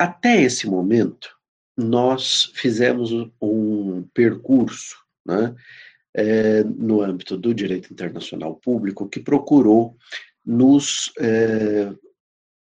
[0.00, 1.28] Até esse momento,
[1.76, 5.54] nós fizemos um percurso né,
[6.16, 9.94] é, no âmbito do direito internacional público que procurou
[10.42, 11.92] nos é,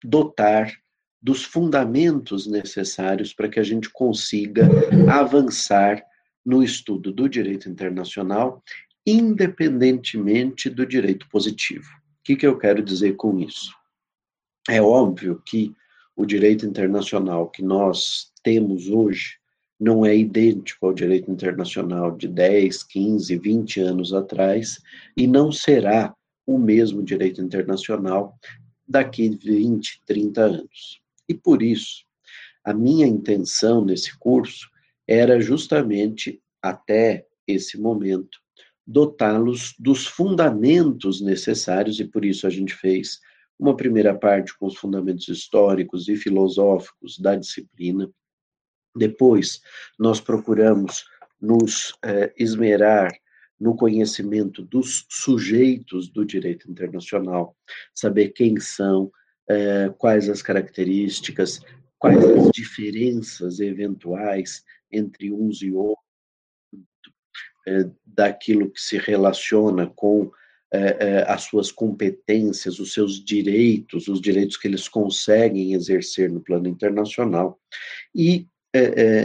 [0.02, 0.72] dotar
[1.22, 4.66] dos fundamentos necessários para que a gente consiga
[5.12, 6.02] avançar
[6.46, 8.64] no estudo do direito internacional,
[9.06, 11.90] independentemente do direito positivo.
[11.90, 13.76] O que, que eu quero dizer com isso?
[14.70, 15.76] É óbvio que
[16.18, 19.38] o direito internacional que nós temos hoje
[19.80, 24.82] não é idêntico ao direito internacional de 10, 15, 20 anos atrás
[25.16, 26.16] e não será
[26.48, 28.36] o mesmo direito internacional
[28.88, 31.00] daqui 20, 30 anos.
[31.30, 32.04] E por isso,
[32.64, 34.68] a minha intenção nesse curso
[35.08, 38.40] era justamente, até esse momento,
[38.88, 43.20] dotá-los dos fundamentos necessários, e por isso a gente fez
[43.60, 48.10] uma primeira parte com os fundamentos históricos e filosóficos da disciplina.
[48.96, 49.62] Depois,
[49.98, 51.06] nós procuramos
[51.40, 53.12] nos eh, esmerar
[53.60, 57.56] no conhecimento dos sujeitos do direito internacional,
[57.94, 59.12] saber quem são,
[59.50, 61.60] eh, quais as características,
[61.98, 66.06] quais as diferenças eventuais entre uns e outros,
[67.68, 70.32] eh, daquilo que se relaciona com
[70.74, 76.68] eh, as suas competências, os seus direitos, os direitos que eles conseguem exercer no plano
[76.68, 77.60] internacional,
[78.14, 78.48] e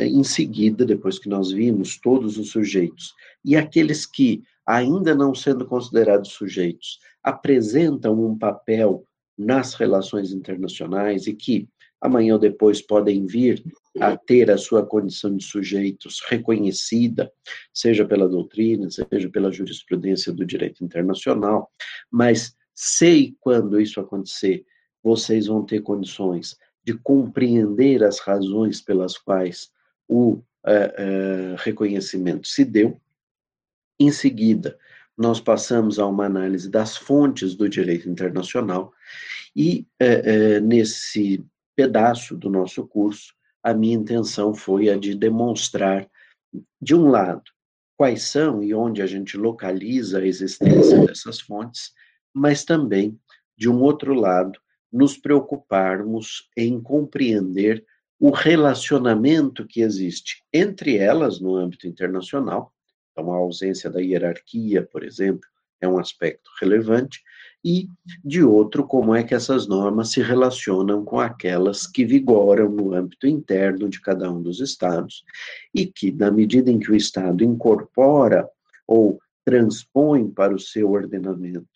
[0.08, 3.12] em seguida, depois que nós vimos todos os sujeitos
[3.44, 9.04] e aqueles que, ainda não sendo considerados sujeitos, apresentam um papel
[9.36, 11.68] nas relações internacionais e que
[12.02, 13.62] amanhã ou depois podem vir
[14.00, 17.32] a ter a sua condição de sujeitos reconhecida,
[17.72, 21.70] seja pela doutrina, seja pela jurisprudência do direito internacional,
[22.10, 24.64] mas sei quando isso acontecer,
[25.02, 29.70] vocês vão ter condições de compreender as razões pelas quais
[30.08, 33.00] o uh, uh, reconhecimento se deu.
[34.00, 34.76] Em seguida,
[35.16, 38.92] nós passamos a uma análise das fontes do direito internacional
[39.54, 41.44] e é, nesse
[41.76, 46.08] pedaço do nosso curso, a minha intenção foi a de demonstrar,
[46.80, 47.44] de um lado,
[47.96, 51.92] quais são e onde a gente localiza a existência dessas fontes,
[52.34, 53.18] mas também,
[53.56, 54.58] de um outro lado,
[54.92, 57.84] nos preocuparmos em compreender
[58.18, 62.72] o relacionamento que existe entre elas no âmbito internacional.
[63.10, 65.48] Então, a ausência da hierarquia, por exemplo,
[65.80, 67.22] é um aspecto relevante,
[67.64, 67.88] e,
[68.24, 73.26] de outro, como é que essas normas se relacionam com aquelas que vigoram no âmbito
[73.26, 75.24] interno de cada um dos estados,
[75.74, 78.48] e que, na medida em que o Estado incorpora
[78.86, 81.66] ou transpõe para o seu ordenamento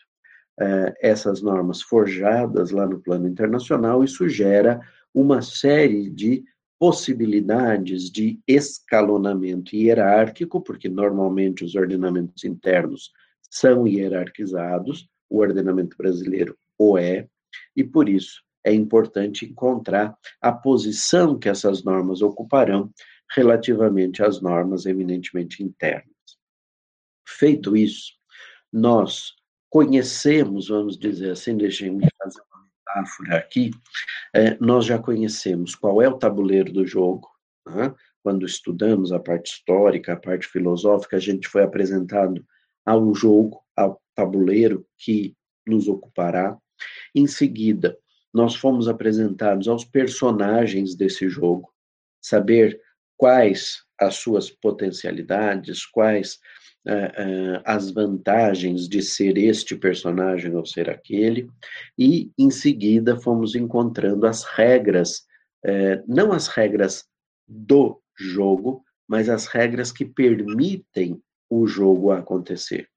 [0.58, 4.80] eh, essas normas forjadas lá no plano internacional, isso gera
[5.14, 6.44] uma série de
[6.78, 13.12] possibilidades de escalonamento hierárquico, porque normalmente os ordenamentos internos
[13.50, 17.28] são hierarquizados, o ordenamento brasileiro o é,
[17.74, 22.92] e por isso é importante encontrar a posição que essas normas ocuparão
[23.30, 26.14] relativamente às normas eminentemente internas.
[27.26, 28.12] Feito isso,
[28.72, 29.34] nós
[29.70, 32.40] conhecemos, vamos dizer assim, deixem-me fazer
[32.86, 33.70] metáfora aqui,
[34.34, 37.28] é, nós já conhecemos qual é o tabuleiro do jogo,
[37.66, 37.94] né?
[38.22, 42.44] quando estudamos a parte histórica, a parte filosófica, a gente foi apresentado
[42.84, 46.56] ao jogo, ao tabuleiro que nos ocupará.
[47.14, 47.96] Em seguida,
[48.32, 51.72] nós fomos apresentados aos personagens desse jogo,
[52.20, 52.80] saber
[53.16, 56.38] quais as suas potencialidades, quais
[56.86, 61.48] uh, uh, as vantagens de ser este personagem ou ser aquele,
[61.98, 65.20] e em seguida fomos encontrando as regras,
[65.64, 67.04] uh, não as regras
[67.48, 72.88] do jogo, mas as regras que permitem o jogo acontecer.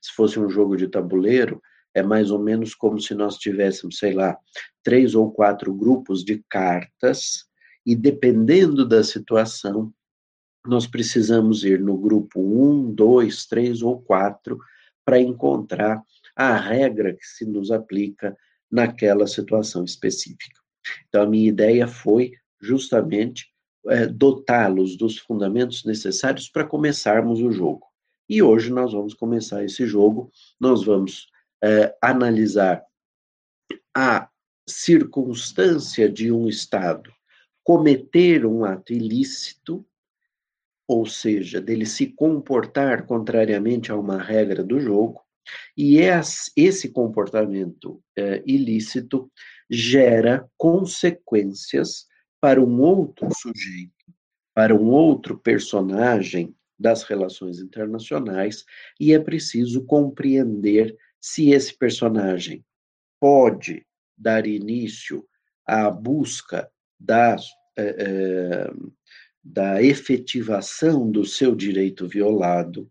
[0.00, 1.60] Se fosse um jogo de tabuleiro,
[1.94, 4.36] é mais ou menos como se nós tivéssemos, sei lá,
[4.82, 7.46] três ou quatro grupos de cartas,
[7.86, 9.92] e dependendo da situação,
[10.66, 14.58] nós precisamos ir no grupo 1, 2, 3 ou 4
[15.04, 16.02] para encontrar
[16.34, 18.36] a regra que se nos aplica
[18.70, 20.60] naquela situação específica.
[21.08, 23.46] Então, a minha ideia foi justamente
[23.86, 27.86] é, dotá-los dos fundamentos necessários para começarmos o jogo.
[28.28, 31.28] E hoje nós vamos começar esse jogo, nós vamos
[31.62, 32.82] é, analisar
[33.94, 34.28] a
[34.68, 37.12] circunstância de um Estado
[37.62, 39.86] cometer um ato ilícito
[40.86, 45.20] ou seja, dele se comportar contrariamente a uma regra do jogo,
[45.76, 45.98] e
[46.56, 49.30] esse comportamento é, ilícito
[49.70, 52.06] gera consequências
[52.40, 53.92] para um outro sujeito,
[54.54, 58.62] para um outro personagem das relações internacionais,
[59.00, 62.62] e é preciso compreender se esse personagem
[63.18, 65.26] pode dar início
[65.66, 66.70] à busca
[67.00, 67.36] da,
[67.78, 68.72] eh, eh,
[69.42, 72.86] da efetivação do seu direito violado,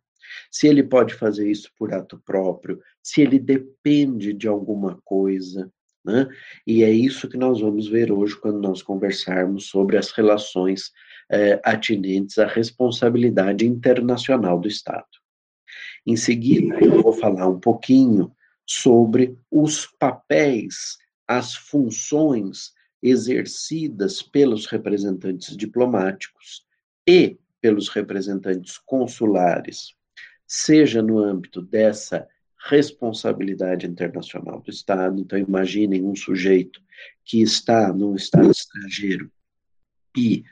[0.49, 5.71] se ele pode fazer isso por ato próprio, se ele depende de alguma coisa,
[6.03, 6.27] né?
[6.65, 10.91] E é isso que nós vamos ver hoje quando nós conversarmos sobre as relações
[11.29, 15.05] eh, atinentes à responsabilidade internacional do Estado.
[16.05, 18.31] Em seguida, eu vou falar um pouquinho
[18.65, 20.97] sobre os papéis,
[21.27, 26.65] as funções exercidas pelos representantes diplomáticos
[27.07, 29.93] e pelos representantes consulares,
[30.47, 32.27] seja no âmbito dessa
[32.65, 35.19] responsabilidade internacional do Estado.
[35.19, 36.81] Então, imaginem um sujeito
[37.25, 39.31] que está num Estado estrangeiro
[40.17, 40.43] e,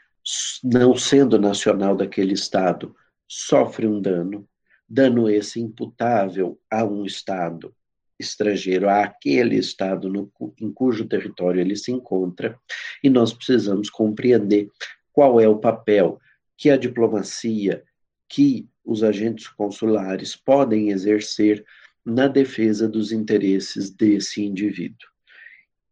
[0.63, 2.95] não sendo nacional daquele Estado,
[3.27, 4.47] sofre um dano,
[4.88, 7.73] dano esse imputável a um Estado
[8.19, 12.57] estrangeiro, àquele Estado no, em cujo território ele se encontra,
[13.03, 14.69] e nós precisamos compreender
[15.12, 16.19] qual é o papel
[16.56, 17.83] que a diplomacia,
[18.29, 21.65] que os agentes consulares podem exercer
[22.06, 25.09] na defesa dos interesses desse indivíduo.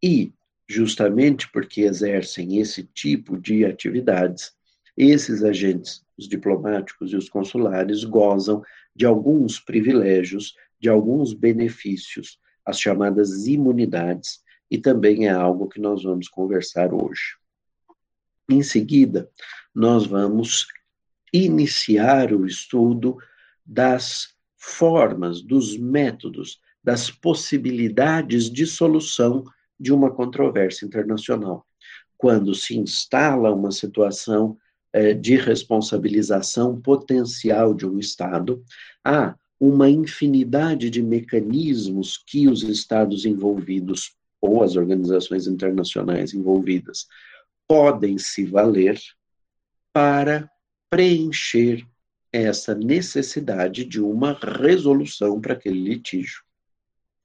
[0.02, 0.32] E,
[0.70, 4.52] justamente porque exercem esse tipo de atividades,
[4.96, 8.62] esses agentes, os diplomáticos e os consulares, gozam
[8.94, 16.04] de alguns privilégios, de alguns benefícios, as chamadas imunidades, e também é algo que nós
[16.04, 17.36] vamos conversar hoje.
[18.48, 19.28] Em seguida,
[19.74, 20.68] nós vamos
[21.32, 23.18] iniciar o estudo
[23.66, 29.44] das formas, dos métodos, das possibilidades de solução
[29.80, 31.66] de uma controvérsia internacional.
[32.18, 34.58] Quando se instala uma situação
[34.92, 38.62] eh, de responsabilização potencial de um Estado,
[39.02, 47.06] há uma infinidade de mecanismos que os Estados envolvidos ou as organizações internacionais envolvidas
[47.68, 48.98] podem se valer
[49.92, 50.50] para
[50.88, 51.86] preencher
[52.32, 56.42] essa necessidade de uma resolução para aquele litígio.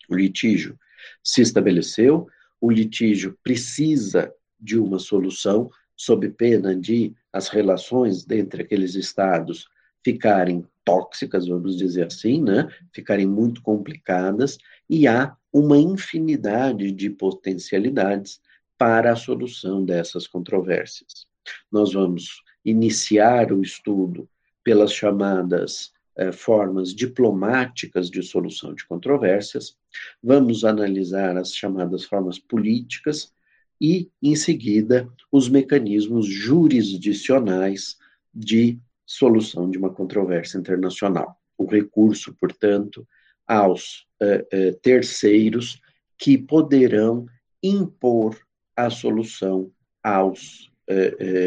[0.09, 0.77] O litígio
[1.23, 2.27] se estabeleceu,
[2.65, 9.67] o litígio precisa de uma solução, sob pena de as relações entre aqueles estados
[10.03, 12.67] ficarem tóxicas, vamos dizer assim, né?
[12.91, 14.57] ficarem muito complicadas,
[14.89, 18.41] e há uma infinidade de potencialidades
[18.79, 21.27] para a solução dessas controvérsias.
[21.71, 24.27] Nós vamos iniciar o estudo
[24.63, 29.77] pelas chamadas eh, formas diplomáticas de solução de controvérsias,
[30.23, 33.33] vamos analisar as chamadas formas políticas
[33.81, 37.97] e, em seguida, os mecanismos jurisdicionais
[38.33, 41.37] de solução de uma controvérsia internacional.
[41.57, 43.07] O recurso, portanto,
[43.47, 45.81] aos eh, eh, terceiros
[46.17, 47.25] que poderão
[47.61, 48.39] impor
[48.75, 49.71] a solução
[50.03, 50.71] aos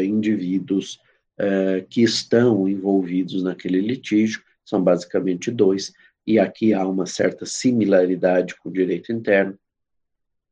[0.03, 0.99] indivíduos
[1.39, 5.91] uh, que estão envolvidos naquele litígio, são basicamente dois,
[6.25, 9.57] e aqui há uma certa similaridade com o direito interno.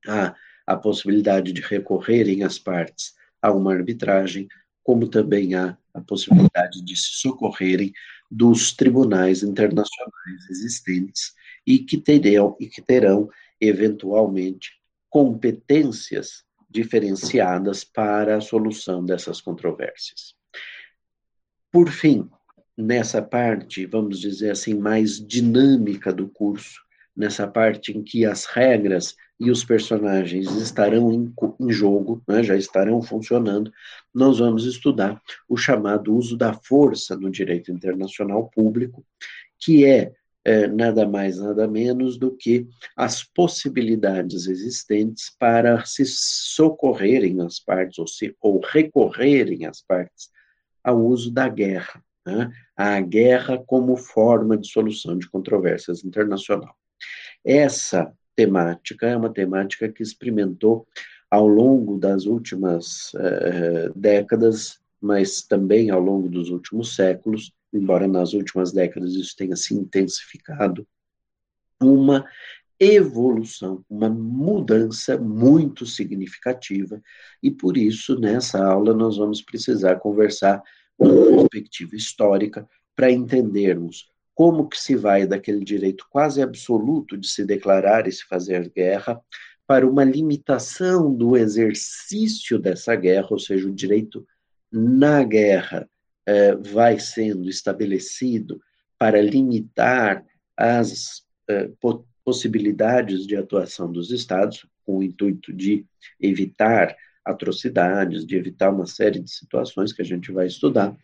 [0.07, 0.35] Há
[0.65, 4.47] a possibilidade de recorrerem as partes a uma arbitragem,
[4.83, 7.93] como também há a possibilidade de se socorrerem
[8.29, 11.33] dos tribunais internacionais existentes
[11.65, 13.29] e que terão, e que terão
[13.61, 14.71] eventualmente
[15.09, 20.35] competências diferenciadas para a solução dessas controvérsias.
[21.71, 22.29] Por fim,
[22.77, 26.81] nessa parte, vamos dizer assim, mais dinâmica do curso,
[27.15, 32.55] nessa parte em que as regras e os personagens estarão em, em jogo, né, já
[32.55, 33.71] estarão funcionando,
[34.13, 35.19] nós vamos estudar
[35.49, 39.03] o chamado uso da força no direito internacional público,
[39.59, 40.11] que é,
[40.45, 47.97] é nada mais, nada menos do que as possibilidades existentes para se socorrerem as partes,
[47.97, 50.29] ou, se, ou recorrerem as partes
[50.83, 52.51] ao uso da guerra, né?
[52.75, 56.75] a guerra como forma de solução de controvérsias internacional.
[57.43, 60.85] Essa temática é uma temática que experimentou
[61.31, 68.33] ao longo das últimas uh, décadas, mas também ao longo dos últimos séculos, embora nas
[68.33, 70.85] últimas décadas isso tenha se intensificado,
[71.81, 72.25] uma
[72.79, 77.01] evolução, uma mudança muito significativa,
[77.41, 80.61] e por isso, nessa aula, nós vamos precisar conversar
[80.97, 88.07] perspectiva histórica para entendermos como que se vai daquele direito quase absoluto de se declarar
[88.07, 89.19] e se fazer guerra
[89.65, 94.25] para uma limitação do exercício dessa guerra, ou seja, o direito
[94.71, 95.89] na guerra
[96.25, 98.61] eh, vai sendo estabelecido
[98.97, 100.23] para limitar
[100.55, 101.69] as eh,
[102.23, 105.85] possibilidades de atuação dos Estados, com o intuito de
[106.19, 106.95] evitar
[107.27, 110.95] atrocidades, de evitar uma série de situações que a gente vai estudar,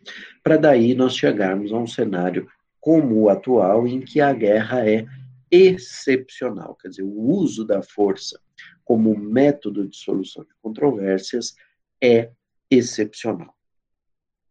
[0.42, 2.48] para daí nós chegarmos a um cenário
[2.80, 5.06] como o atual, em que a guerra é
[5.50, 8.40] excepcional, quer dizer, o uso da força
[8.84, 11.54] como método de solução de controvérsias
[12.02, 12.30] é
[12.70, 13.54] excepcional.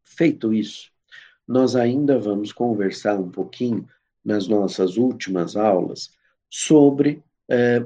[0.03, 0.91] Feito isso,
[1.47, 3.87] nós ainda vamos conversar um pouquinho
[4.23, 6.11] nas nossas últimas aulas
[6.49, 7.85] sobre, é,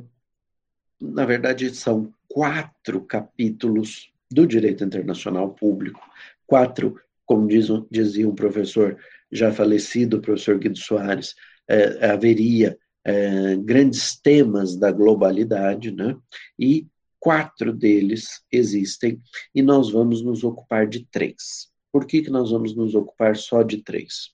[1.01, 6.00] na verdade, são quatro capítulos do direito internacional público,
[6.46, 8.96] quatro, como diz, dizia um professor
[9.32, 11.34] já falecido, o professor Guido Soares,
[11.67, 16.15] é, haveria é, grandes temas da globalidade, né?
[16.60, 16.86] E
[17.20, 19.20] quatro deles existem
[19.56, 21.72] e nós vamos nos ocupar de três.
[21.91, 24.29] Por que, que nós vamos nos ocupar só de três?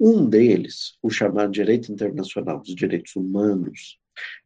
[0.00, 3.98] Um deles, o chamado direito internacional dos direitos humanos,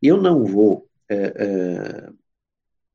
[0.03, 2.11] eu não vou é, é,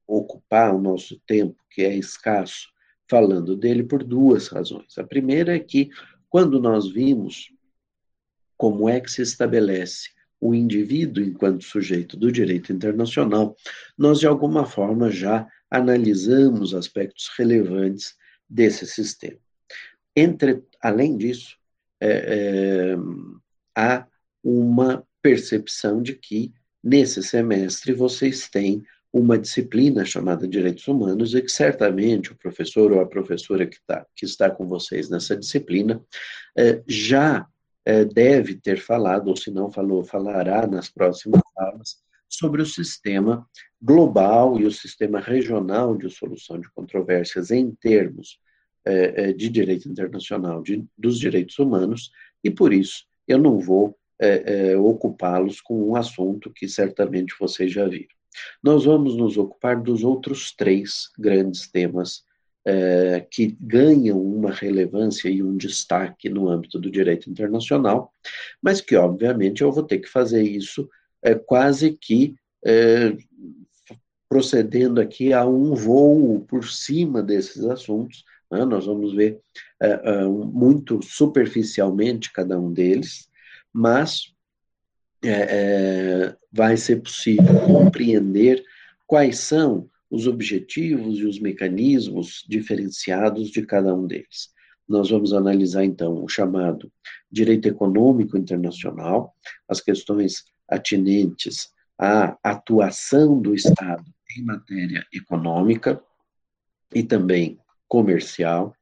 [0.08, 2.70] ocupar o nosso tempo, que é escasso,
[3.10, 4.98] falando dele por duas razões.
[4.98, 5.90] A primeira é que,
[6.30, 7.52] quando nós vimos
[8.58, 10.10] como é que se estabelece
[10.40, 13.56] o indivíduo enquanto sujeito do direito internacional,
[13.98, 18.16] nós de alguma forma já analisamos aspectos relevantes
[18.50, 19.40] desse sistema.
[20.16, 21.58] Entre, além disso,
[22.00, 22.96] é, é,
[23.76, 24.08] há
[24.44, 28.84] uma percepção de que nesse semestre vocês têm
[29.18, 34.06] uma disciplina chamada Direitos Humanos e que certamente o professor ou a professora que, tá,
[34.14, 36.04] que está com vocês nessa disciplina
[36.58, 37.48] é, já
[37.86, 41.96] é, deve ter falado, ou se não falou, falará nas próximas aulas,
[42.28, 43.48] sobre o sistema
[43.82, 48.38] global e o sistema regional de solução de controvérsias em termos
[48.84, 52.12] é, é de direito internacional de, dos direitos humanos,
[52.44, 57.72] e por isso eu não vou é, é, ocupá-los com um assunto que certamente vocês
[57.72, 58.15] já viram.
[58.62, 62.24] Nós vamos nos ocupar dos outros três grandes temas
[62.66, 68.12] é, que ganham uma relevância e um destaque no âmbito do direito internacional,
[68.62, 70.90] mas que, obviamente, eu vou ter que fazer isso
[71.22, 73.16] é, quase que é,
[74.28, 78.26] procedendo aqui a um voo por cima desses assuntos.
[78.52, 78.66] Né?
[78.66, 79.40] Nós vamos ver
[80.44, 83.30] muito superficialmente cada um deles,
[83.72, 84.35] mas
[85.28, 88.64] é, vai ser possível compreender
[89.08, 94.50] quais são os objetivos e os mecanismos diferenciados de cada um deles.
[94.88, 96.92] Nós vamos analisar, então, o chamado
[97.32, 99.34] direito econômico internacional,
[99.68, 104.06] as questões atinentes à atuação do Estado
[104.38, 106.02] em matéria econômica
[106.94, 108.76] e também comercial.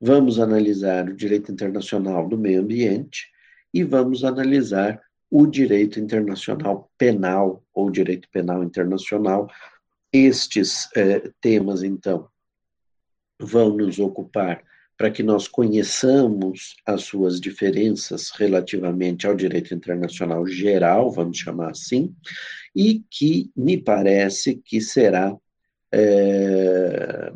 [0.00, 3.28] Vamos analisar o direito internacional do meio ambiente
[3.74, 9.48] e vamos analisar o direito internacional penal ou direito penal internacional,
[10.12, 12.28] estes eh, temas, então,
[13.38, 14.62] vão nos ocupar
[14.98, 22.12] para que nós conheçamos as suas diferenças relativamente ao direito internacional geral, vamos chamar assim,
[22.74, 25.36] e que me parece que será
[25.92, 27.32] é,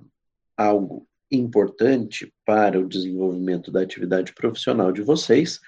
[0.57, 5.61] algo importante para o desenvolvimento da atividade profissional de vocês,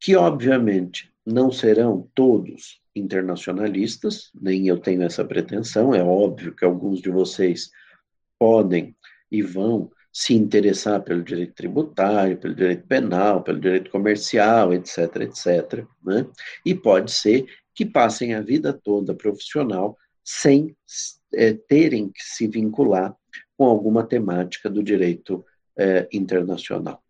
[0.00, 7.00] que obviamente não serão todos internacionalistas, nem eu tenho essa pretensão, é óbvio que alguns
[7.00, 7.70] de vocês
[8.38, 8.96] podem
[9.30, 15.84] e vão se interessar pelo direito tributário, pelo direito penal, pelo direito comercial, etc, etc,
[16.02, 16.26] né?
[16.64, 20.74] E pode ser que passem a vida toda profissional sem
[21.34, 23.14] é, terem que se vincular
[23.58, 25.44] com alguma temática do direito
[25.76, 27.02] é, internacional.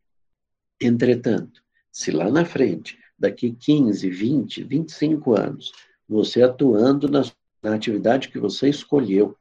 [0.80, 5.72] Entretanto, se lá na frente daqui 15, 20, 25 anos,
[6.08, 7.22] você atuando na,
[7.62, 9.36] na atividade que você escolheu,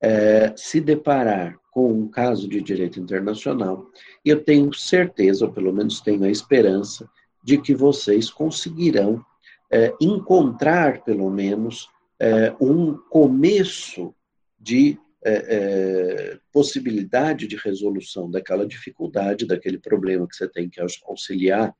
[0.00, 3.86] é, se deparar com um caso de direito internacional,
[4.24, 7.08] eu tenho certeza, ou pelo menos tenho a esperança,
[7.42, 9.24] de que vocês conseguirão
[9.72, 11.88] é, encontrar, pelo menos,
[12.20, 14.14] é, um começo
[14.58, 21.74] de é, é possibilidade de resolução daquela dificuldade, daquele problema que você tem que auxiliar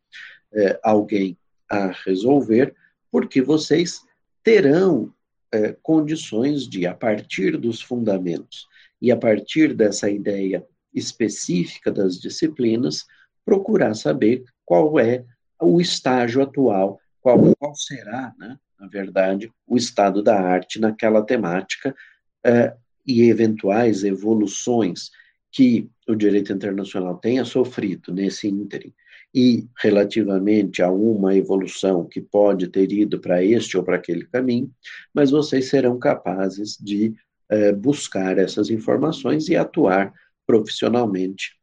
[0.55, 1.37] é, alguém
[1.69, 2.75] a resolver,
[3.11, 4.01] porque vocês
[4.43, 5.13] terão
[5.53, 8.67] é, condições de, a partir dos fundamentos
[9.01, 13.05] e a partir dessa ideia específica das disciplinas,
[13.45, 15.25] procurar saber qual é
[15.61, 21.97] o estágio atual qual, qual será, né, na verdade, o estado da arte naquela temática
[22.47, 25.11] uh, e eventuais evoluções
[25.51, 28.93] que o direito internacional tenha sofrido nesse ínterim
[29.35, 34.71] e relativamente a uma evolução que pode ter ido para este ou para aquele caminho,
[35.13, 37.15] mas vocês serão capazes de
[37.49, 40.13] eh, buscar essas informações e atuar
[40.47, 41.59] profissionalmente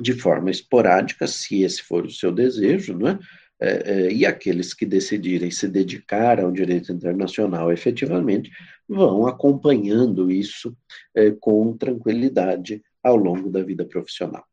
[0.00, 3.18] de forma esporádica, se esse for o seu desejo, não é?
[3.60, 8.50] É, é, e aqueles que decidirem se dedicar ao direito internacional efetivamente
[8.88, 10.76] vão acompanhando isso
[11.14, 14.44] é, com tranquilidade ao longo da vida profissional.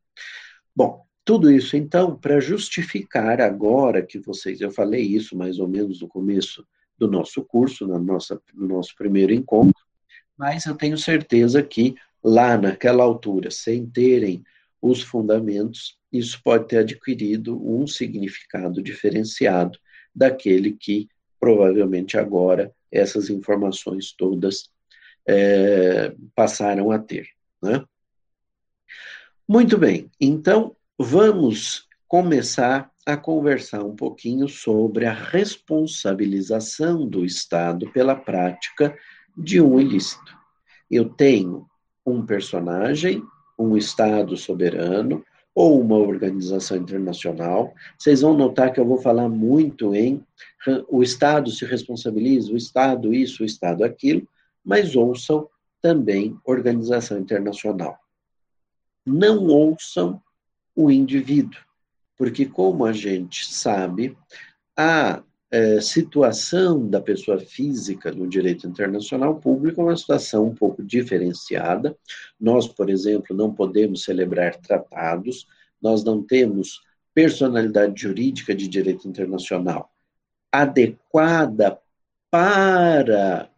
[0.74, 6.00] Bom, tudo isso, então, para justificar agora que vocês, eu falei isso mais ou menos
[6.00, 6.66] no começo
[6.98, 9.80] do nosso curso, na nossa, no nosso primeiro encontro,
[10.36, 14.42] mas eu tenho certeza que lá naquela altura, sem terem
[14.80, 19.78] os fundamentos, isso pode ter adquirido um significado diferenciado
[20.14, 24.70] daquele que provavelmente agora essas informações todas
[25.26, 27.28] é, passaram a ter.
[27.62, 27.84] Né?
[29.48, 38.14] Muito bem, então vamos começar a conversar um pouquinho sobre a responsabilização do Estado pela
[38.14, 38.96] prática
[39.36, 40.38] de um ilícito.
[40.88, 41.66] Eu tenho
[42.06, 43.22] um personagem,
[43.58, 47.74] um Estado soberano ou uma organização internacional.
[47.98, 50.24] Vocês vão notar que eu vou falar muito em
[50.88, 54.26] o Estado se responsabiliza, o Estado isso, o Estado aquilo,
[54.64, 55.48] mas ouçam
[55.80, 57.98] também organização internacional.
[59.04, 60.22] Não ouçam
[60.74, 61.60] o indivíduo,
[62.16, 64.16] porque, como a gente sabe,
[64.76, 70.82] a é, situação da pessoa física no direito internacional público é uma situação um pouco
[70.82, 71.96] diferenciada.
[72.40, 75.46] Nós, por exemplo, não podemos celebrar tratados,
[75.80, 76.80] nós não temos
[77.14, 79.92] personalidade jurídica de direito internacional
[80.52, 81.78] adequada
[82.30, 83.50] para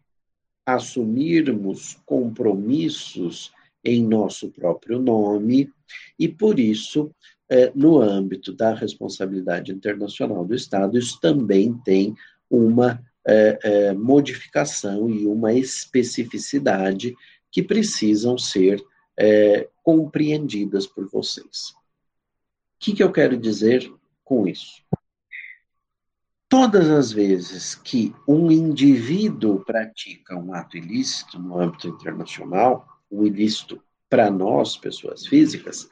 [0.64, 3.52] assumirmos compromissos
[3.84, 5.72] em nosso próprio nome,
[6.18, 7.14] e por isso
[7.48, 12.14] é, no âmbito da responsabilidade internacional do Estado, isso também tem
[12.50, 17.14] uma é, é, modificação e uma especificidade
[17.50, 18.82] que precisam ser
[19.80, 21.68] compreendidas por vocês.
[21.70, 23.88] O que, que eu quero dizer
[24.24, 24.82] com isso?
[26.48, 33.80] Todas as vezes que um indivíduo pratica um ato ilícito no âmbito internacional, o ilícito
[34.08, 35.88] para nós, pessoas físicas,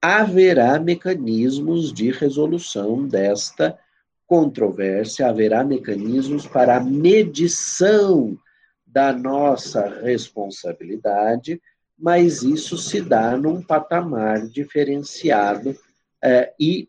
[0.00, 3.78] haverá mecanismos de resolução desta
[4.26, 8.38] controvérsia, haverá mecanismos para a medição
[8.86, 11.60] da nossa responsabilidade,
[11.98, 15.76] mas isso se dá num patamar diferenciado
[16.22, 16.88] é, e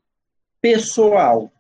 [0.61, 1.51] pessoal.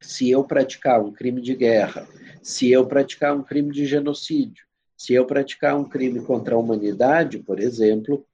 [0.00, 2.06] Se eu praticar um crime de guerra,
[2.42, 4.63] se eu praticar um crime de genocídio,
[5.04, 8.24] se eu praticar um crime contra a humanidade, por exemplo,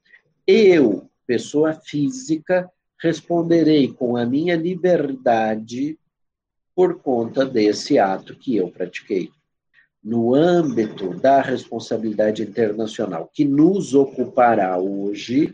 [0.46, 5.98] eu pessoa física, responderei com a minha liberdade
[6.72, 9.30] por conta desse ato que eu pratiquei.
[10.02, 15.52] No âmbito da responsabilidade internacional que nos ocupará hoje,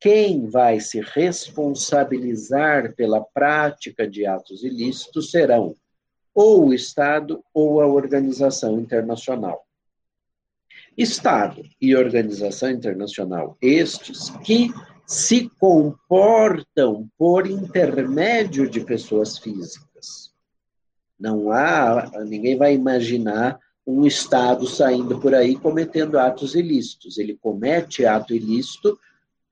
[0.00, 5.74] quem vai se responsabilizar pela prática de atos ilícitos serão
[6.32, 9.66] ou o Estado ou a organização internacional.
[10.96, 14.70] Estado e organização internacional, estes que
[15.06, 20.32] se comportam por intermédio de pessoas físicas.
[21.18, 27.18] Não há, ninguém vai imaginar um Estado saindo por aí cometendo atos ilícitos.
[27.18, 28.98] Ele comete ato ilícito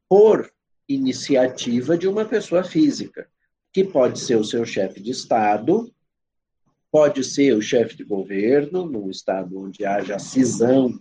[0.09, 0.51] por
[0.89, 3.29] iniciativa de uma pessoa física,
[3.73, 5.93] que pode ser o seu chefe de Estado,
[6.91, 10.99] pode ser o chefe de governo, num Estado onde haja cisão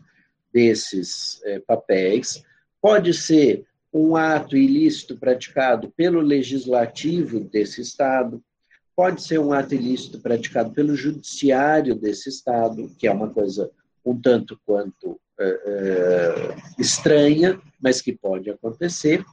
[0.53, 2.43] desses é, papéis,
[2.81, 8.41] pode ser um ato ilícito praticado pelo legislativo desse Estado,
[8.95, 13.71] pode ser um ato ilícito praticado pelo judiciário desse Estado, que é uma coisa
[14.05, 19.23] um tanto quanto é, é, estranha, mas que pode acontecer,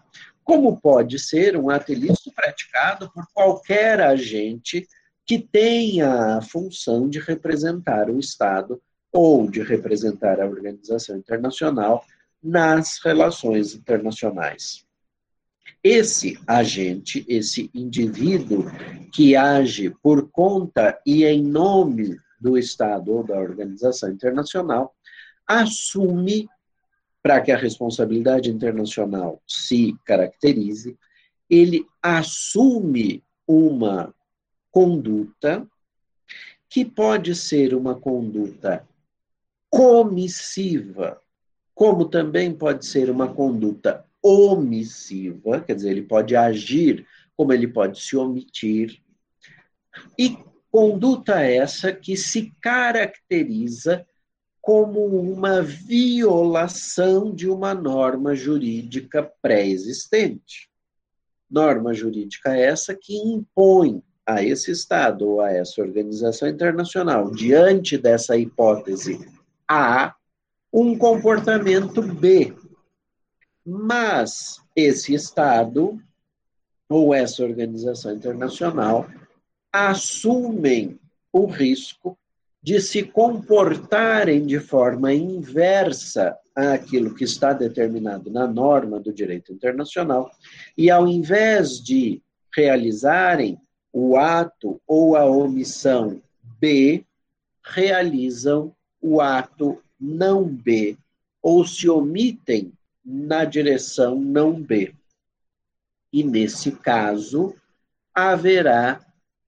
[0.44, 4.86] como pode ser um ato ilícito praticado por qualquer agente
[5.24, 8.80] que tenha a função de representar o Estado
[9.16, 12.04] ou de representar a organização internacional
[12.42, 14.84] nas relações internacionais.
[15.82, 18.66] Esse agente, esse indivíduo
[19.10, 24.94] que age por conta e em nome do Estado ou da organização internacional,
[25.46, 26.46] assume,
[27.22, 30.94] para que a responsabilidade internacional se caracterize,
[31.48, 34.14] ele assume uma
[34.70, 35.66] conduta
[36.68, 38.86] que pode ser uma conduta
[39.70, 41.20] comissiva,
[41.74, 48.00] como também pode ser uma conduta omissiva, quer dizer, ele pode agir como ele pode
[48.00, 49.02] se omitir,
[50.18, 50.38] e
[50.70, 54.06] conduta essa que se caracteriza
[54.60, 60.68] como uma violação de uma norma jurídica pré-existente.
[61.48, 68.36] Norma jurídica essa que impõe a esse Estado ou a essa organização internacional, diante dessa
[68.36, 69.35] hipótese
[69.68, 70.14] A,
[70.72, 72.54] um comportamento B.
[73.64, 76.00] Mas esse Estado
[76.88, 79.08] ou essa organização internacional
[79.72, 80.98] assumem
[81.32, 82.16] o risco
[82.62, 90.30] de se comportarem de forma inversa àquilo que está determinado na norma do direito internacional,
[90.76, 92.22] e ao invés de
[92.54, 93.60] realizarem
[93.92, 96.20] o ato ou a omissão
[96.58, 97.04] B,
[97.62, 100.96] realizam o ato não B,
[101.42, 102.72] ou se omitem
[103.04, 104.94] na direção não B.
[106.12, 107.54] E nesse caso,
[108.14, 109.04] haverá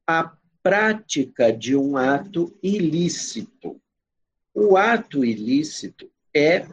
[0.06, 0.32] a
[0.62, 3.80] prática de um ato ilícito.
[4.54, 6.66] O ato ilícito é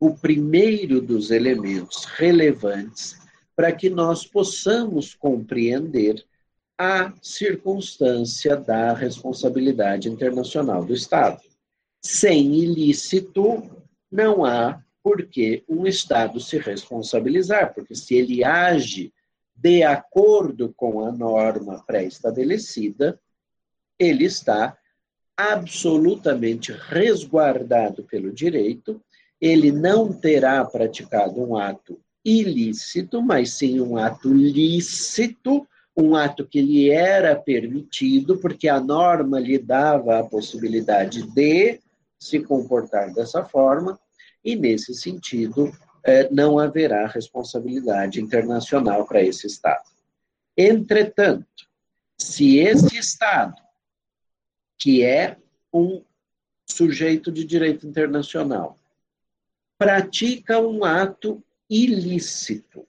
[0.00, 3.16] o primeiro dos elementos relevantes
[3.56, 6.24] para que nós possamos compreender
[6.76, 11.40] a circunstância da responsabilidade internacional do Estado.
[12.06, 13.62] Sem ilícito,
[14.12, 19.10] não há por que um Estado se responsabilizar, porque se ele age
[19.56, 23.18] de acordo com a norma pré-estabelecida,
[23.98, 24.76] ele está
[25.34, 29.02] absolutamente resguardado pelo direito,
[29.40, 36.60] ele não terá praticado um ato ilícito, mas sim um ato lícito, um ato que
[36.60, 41.80] lhe era permitido, porque a norma lhe dava a possibilidade de
[42.24, 44.00] se comportar dessa forma,
[44.42, 45.70] e nesse sentido,
[46.02, 49.84] é, não haverá responsabilidade internacional para esse Estado.
[50.56, 51.68] Entretanto,
[52.16, 53.60] se esse Estado,
[54.78, 55.36] que é
[55.72, 56.02] um
[56.66, 58.78] sujeito de direito internacional,
[59.76, 62.86] pratica um ato ilícito,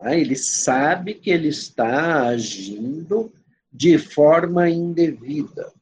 [0.00, 0.20] né?
[0.20, 3.32] ele sabe que ele está agindo
[3.72, 5.72] de forma indevida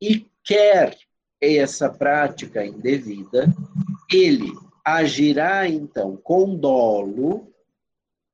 [0.00, 0.96] e quer
[1.42, 3.52] essa prática indevida,
[4.10, 4.52] ele
[4.84, 7.52] agirá então com dolo,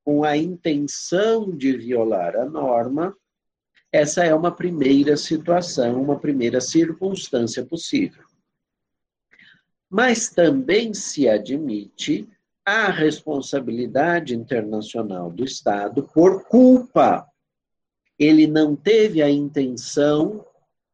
[0.05, 3.15] com a intenção de violar a norma,
[3.91, 8.23] essa é uma primeira situação, uma primeira circunstância possível.
[9.89, 12.29] Mas também se admite
[12.63, 17.27] a responsabilidade internacional do Estado por culpa.
[18.17, 20.45] Ele não teve a intenção,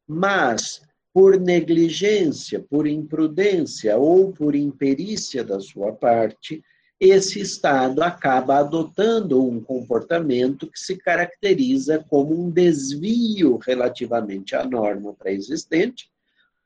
[0.08, 0.82] mas
[1.15, 6.62] por negligência, por imprudência ou por imperícia da sua parte,
[6.99, 15.13] esse Estado acaba adotando um comportamento que se caracteriza como um desvio relativamente à norma
[15.13, 16.10] pré-existente,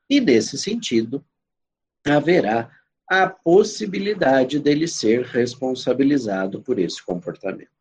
[0.08, 1.24] e, nesse sentido,
[2.04, 2.72] haverá
[3.08, 7.79] a possibilidade dele ser responsabilizado por esse comportamento.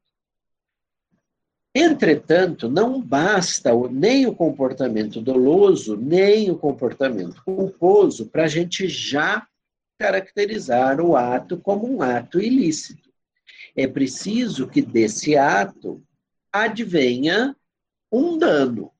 [1.74, 9.48] Entretanto, não basta nem o comportamento doloso, nem o comportamento culposo para a gente já
[10.00, 13.10] caracterizar o ato como um ato ilícito.
[13.76, 16.02] É preciso que desse ato
[16.52, 17.56] advenha
[18.12, 18.92] um dano,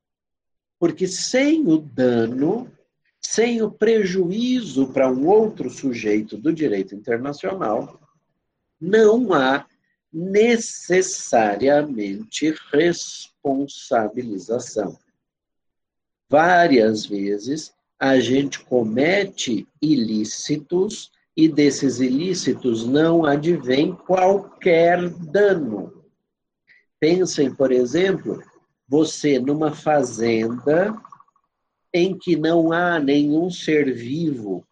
[0.78, 2.72] porque sem o dano,
[3.20, 8.00] sem o prejuízo para um outro sujeito do direito internacional,
[8.80, 9.66] não há
[10.12, 14.98] necessariamente responsabilização.
[16.30, 26.04] Várias vezes a gente comete ilícitos e desses ilícitos não advém qualquer dano.
[27.00, 28.44] Pensem, por exemplo,
[28.88, 30.96] você numa fazenda
[31.94, 34.66] em que não há nenhum ser vivo,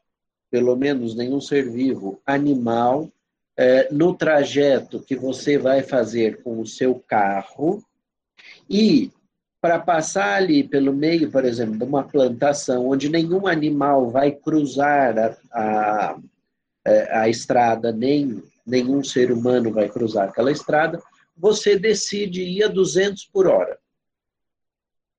[0.50, 3.12] pelo menos nenhum ser vivo, animal,
[3.58, 7.84] é, no trajeto que você vai fazer com o seu carro
[8.70, 9.12] e
[9.60, 15.18] para passar ali pelo meio, por exemplo, de uma plantação onde nenhum animal vai cruzar
[15.18, 16.20] a, a,
[16.86, 21.02] é, a estrada, nem nenhum ser humano vai cruzar aquela estrada,
[21.36, 23.78] você decide ir a 200 por hora.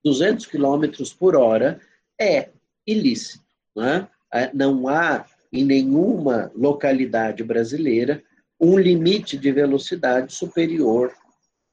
[0.05, 1.81] 200 quilômetros por hora
[2.19, 2.51] é
[2.87, 3.45] ilícito.
[3.75, 4.09] Não, é?
[4.33, 4.51] é?
[4.55, 8.23] não há em nenhuma localidade brasileira
[8.61, 11.13] um limite de velocidade superior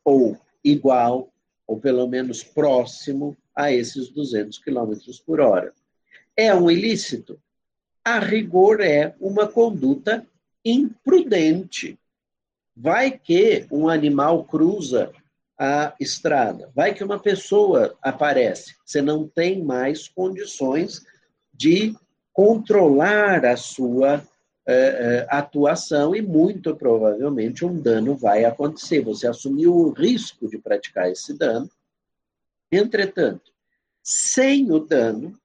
[0.04, 1.32] ou igual,
[1.67, 4.93] ou pelo menos próximo a esses 200 km
[5.26, 5.74] por hora.
[6.36, 7.39] É um ilícito?
[8.04, 10.26] A rigor é uma conduta
[10.63, 11.98] imprudente.
[12.76, 15.12] Vai que um animal cruza
[15.58, 21.06] a estrada, vai que uma pessoa aparece, você não tem mais condições
[21.54, 21.95] de
[22.34, 24.21] controlar a sua
[24.67, 29.01] uh, atuação e muito provavelmente um dano vai acontecer.
[29.01, 31.69] Você assumiu o risco de praticar esse dano.
[32.71, 33.51] Entretanto,
[34.04, 35.38] sem o dano,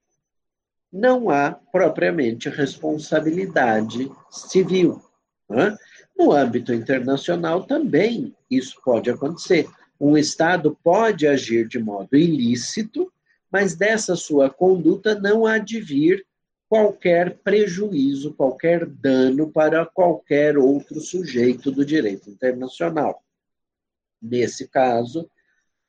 [0.92, 5.00] não há propriamente responsabilidade civil.
[5.48, 5.76] Né?
[6.18, 9.68] No âmbito internacional também isso pode acontecer.
[10.00, 13.12] Um Estado pode agir de modo ilícito,
[13.52, 16.24] mas dessa sua conduta não há de vir
[16.70, 23.24] qualquer prejuízo, qualquer dano para qualquer outro sujeito do direito internacional.
[24.22, 25.28] Nesse caso,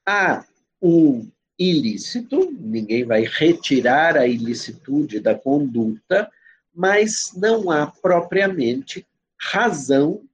[0.03, 0.43] há
[0.81, 6.27] um ilícito, ninguém vai retirar a ilicitude da conduta,
[6.73, 9.05] mas não há propriamente
[9.39, 10.27] razão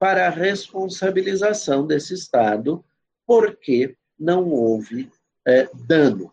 [0.00, 2.84] para a responsabilização desse Estado,
[3.24, 5.08] porque não houve
[5.46, 6.32] é, dano.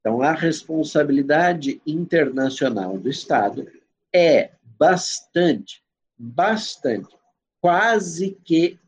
[0.00, 3.70] Então, a responsabilidade internacional do Estado
[4.12, 5.82] é bastante,
[6.18, 7.14] bastante,
[7.60, 8.78] quase que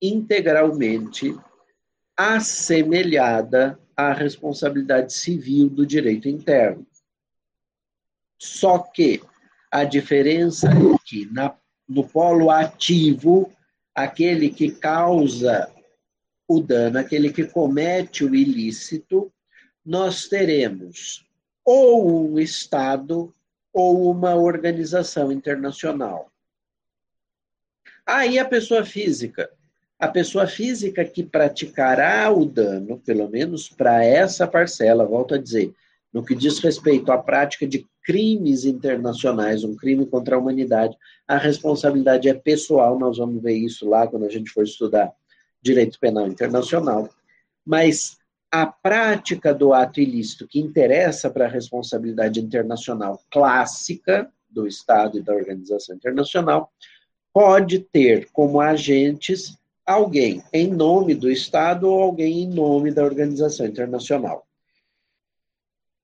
[0.00, 1.36] integralmente
[2.16, 6.86] assemelhada à responsabilidade civil do direito interno.
[8.38, 9.20] Só que
[9.70, 11.54] a diferença é que na,
[11.88, 13.52] no polo ativo,
[13.94, 15.70] aquele que causa
[16.48, 19.32] o dano, aquele que comete o ilícito,
[19.84, 21.26] nós teremos
[21.64, 23.32] ou um Estado
[23.72, 26.30] ou uma organização internacional.
[28.04, 29.50] Aí a pessoa física.
[29.98, 35.74] A pessoa física que praticará o dano, pelo menos para essa parcela, volto a dizer,
[36.12, 40.96] no que diz respeito à prática de crimes internacionais, um crime contra a humanidade,
[41.28, 45.12] a responsabilidade é pessoal, nós vamos ver isso lá quando a gente for estudar
[45.62, 47.08] direito penal internacional.
[47.64, 48.18] Mas
[48.50, 55.22] a prática do ato ilícito que interessa para a responsabilidade internacional clássica do Estado e
[55.22, 56.72] da organização internacional
[57.32, 63.66] pode ter como agentes alguém em nome do Estado ou alguém em nome da organização
[63.66, 64.46] internacional.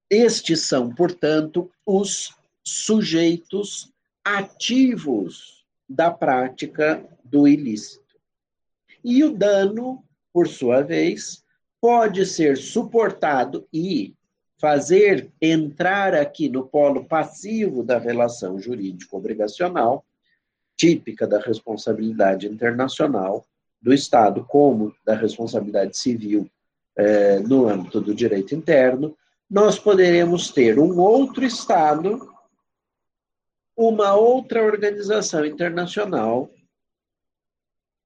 [0.08, 2.32] Estes são, portanto, os
[2.62, 3.92] sujeitos
[4.24, 8.16] ativos da prática do ilícito.
[9.02, 11.44] E o dano, por sua vez,
[11.86, 14.12] pode ser suportado e
[14.58, 20.04] fazer entrar aqui no polo passivo da relação jurídico-obrigacional,
[20.76, 23.46] típica da responsabilidade internacional
[23.80, 26.50] do Estado, como da responsabilidade civil
[26.96, 29.16] eh, no âmbito do direito interno,
[29.48, 32.18] nós poderemos ter um outro Estado,
[33.76, 36.50] uma outra organização internacional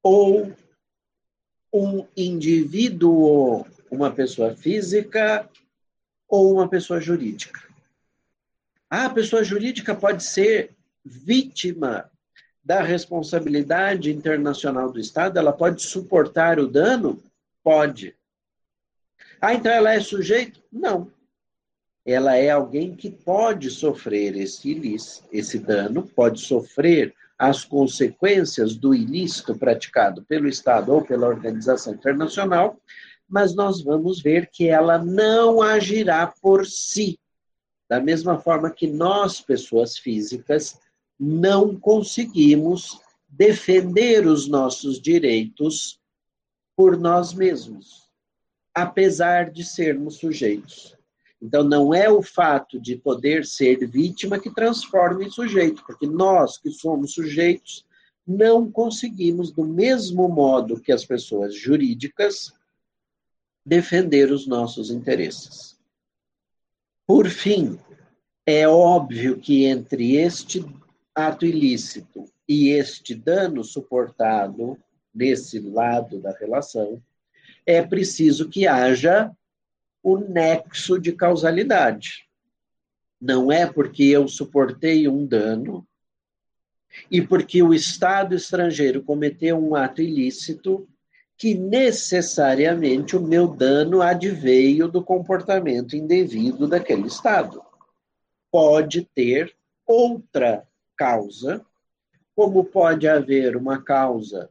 [0.02, 0.52] ou
[1.72, 5.48] um indivíduo, uma pessoa física
[6.28, 7.60] ou uma pessoa jurídica.
[8.88, 10.70] Ah, a pessoa jurídica pode ser
[11.04, 12.10] vítima
[12.62, 17.22] da responsabilidade internacional do Estado, ela pode suportar o dano?
[17.62, 18.14] Pode.
[19.40, 20.62] Ah, então ela é sujeito?
[20.70, 21.10] Não.
[22.04, 24.76] Ela é alguém que pode sofrer esse,
[25.32, 32.78] esse dano, pode sofrer as consequências do ilícito praticado pelo Estado ou pela organização internacional,
[33.30, 37.18] mas nós vamos ver que ela não agirá por si.
[37.88, 40.78] Da mesma forma que nós, pessoas físicas,
[41.18, 46.00] não conseguimos defender os nossos direitos
[46.76, 48.10] por nós mesmos,
[48.74, 50.96] apesar de sermos sujeitos.
[51.40, 56.58] Então, não é o fato de poder ser vítima que transforma em sujeito, porque nós
[56.58, 57.86] que somos sujeitos
[58.26, 62.52] não conseguimos, do mesmo modo que as pessoas jurídicas,
[63.64, 65.78] defender os nossos interesses.
[67.06, 67.78] Por fim,
[68.46, 70.64] é óbvio que entre este
[71.14, 74.78] ato ilícito e este dano suportado
[75.14, 77.02] nesse lado da relação,
[77.66, 79.30] é preciso que haja
[80.02, 82.26] o nexo de causalidade.
[83.20, 85.86] Não é porque eu suportei um dano
[87.10, 90.88] e porque o Estado estrangeiro cometeu um ato ilícito
[91.40, 97.62] que necessariamente o meu dano adveio do comportamento indevido daquele Estado.
[98.52, 101.64] Pode ter outra causa,
[102.36, 104.50] como pode haver uma causa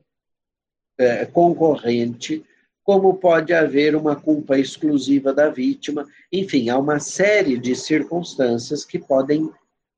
[0.98, 2.44] é, concorrente
[2.90, 6.08] como pode haver uma culpa exclusiva da vítima.
[6.34, 9.48] Enfim, há uma série de circunstâncias que podem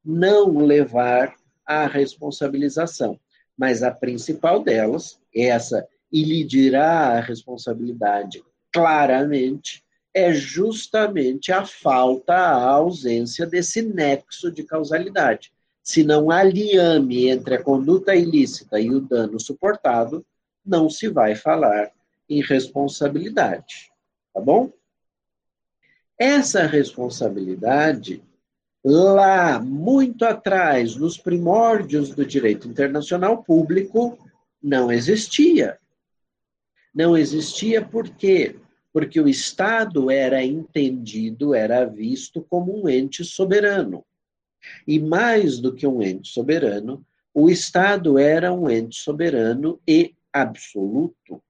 [0.04, 1.34] não levar
[1.66, 3.18] à responsabilização.
[3.58, 8.44] Mas a principal delas, essa, e lhe dirá a responsabilidade
[8.74, 15.52] claramente, é justamente a falta, a ausência desse nexo de causalidade.
[15.84, 20.26] Se não há liame entre a conduta ilícita e o dano suportado,
[20.66, 21.92] não se vai falar
[22.30, 23.92] em responsabilidade.
[24.34, 24.72] Tá bom?
[26.18, 28.24] Essa responsabilidade,
[28.84, 34.18] lá muito atrás, nos primórdios do direito internacional público,
[34.62, 35.81] não existia.
[36.94, 38.56] Não existia por quê?
[38.94, 44.04] Porque o Estado era entendido, era visto como um ente soberano.
[44.86, 51.42] E mais do que um ente soberano, o Estado era um ente soberano e absoluto.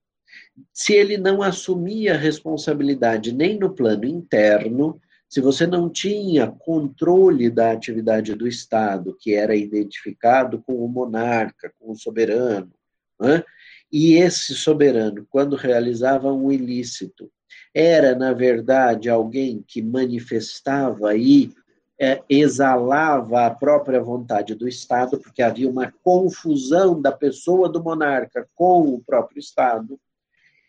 [0.71, 7.71] Se ele não assumia responsabilidade nem no plano interno, se você não tinha controle da
[7.71, 12.71] atividade do Estado, que era identificado com o monarca, com o soberano,
[13.19, 13.43] né?
[13.91, 17.29] E esse soberano, quando realizava um ilícito,
[17.73, 21.51] era, na verdade, alguém que manifestava e
[21.99, 28.47] é, exalava a própria vontade do Estado, porque havia uma confusão da pessoa do monarca
[28.55, 29.99] com o próprio Estado,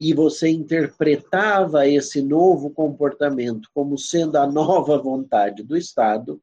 [0.00, 6.40] e você interpretava esse novo comportamento como sendo a nova vontade do Estado,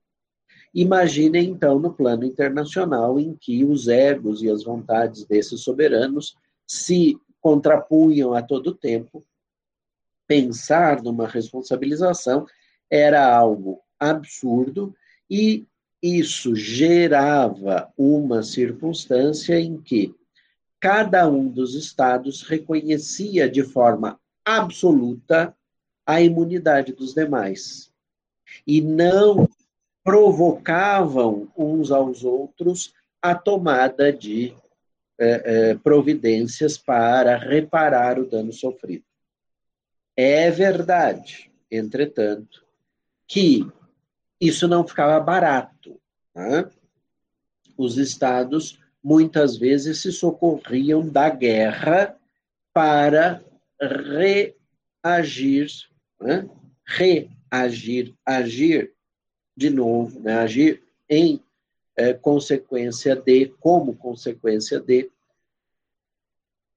[0.73, 6.35] imagine então no plano internacional em que os egos e as vontades desses soberanos
[6.69, 9.25] se contrapunham a todo tempo.
[10.27, 12.45] Pensar numa responsabilização
[12.87, 14.95] era algo absurdo
[15.27, 15.65] e
[16.01, 20.15] isso gerava uma circunstância em que
[20.79, 25.53] cada um dos estados reconhecia de forma absoluta
[26.05, 27.91] a imunidade dos demais
[28.65, 29.49] e não
[30.03, 34.55] provocavam uns aos outros a tomada de
[35.19, 39.03] eh, eh, providências para reparar o dano sofrido.
[40.15, 42.65] É verdade, entretanto,
[43.27, 43.67] que
[44.39, 45.99] isso não ficava barato.
[46.33, 46.69] Né?
[47.77, 52.17] Os estados muitas vezes se socorriam da guerra
[52.73, 53.43] para
[55.03, 55.67] reagir,
[56.19, 56.49] né?
[56.85, 58.93] reagir, agir
[59.55, 60.39] de novo, né?
[60.39, 61.43] agir em
[61.99, 65.11] é, consequência de, como consequência de,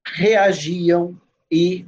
[0.04, 1.16] reagiam
[1.48, 1.86] e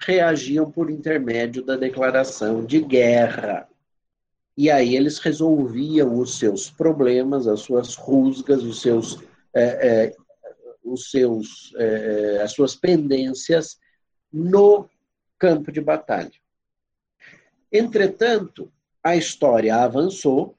[0.00, 3.68] reagiam por intermédio da declaração de guerra.
[4.56, 9.18] E aí eles resolviam os seus problemas, as suas rusgas, os seus,
[9.52, 10.16] é, é,
[10.84, 13.80] os seus, é, as suas pendências
[14.32, 14.88] no
[15.36, 16.30] campo de batalha.
[17.72, 18.70] Entretanto,
[19.02, 20.56] a história avançou,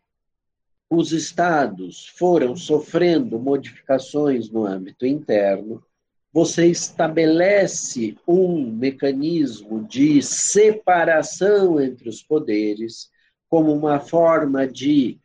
[0.95, 5.83] os estados foram sofrendo modificações no âmbito interno,
[6.31, 13.09] você estabelece um mecanismo de separação entre os poderes,
[13.49, 15.17] como uma forma de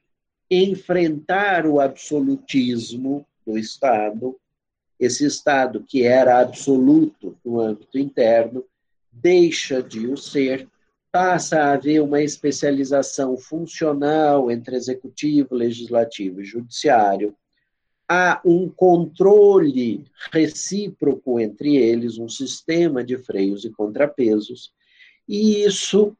[0.50, 4.38] enfrentar o absolutismo do Estado,
[4.98, 8.64] esse Estado que era absoluto no âmbito interno,
[9.10, 10.68] deixa de o ser,
[11.12, 17.34] passa a haver uma especialização funcional entre executivo, legislativo e judiciário,
[18.08, 24.72] há um controle recíproco entre eles, um sistema de freios e contrapesos,
[25.28, 26.16] e isso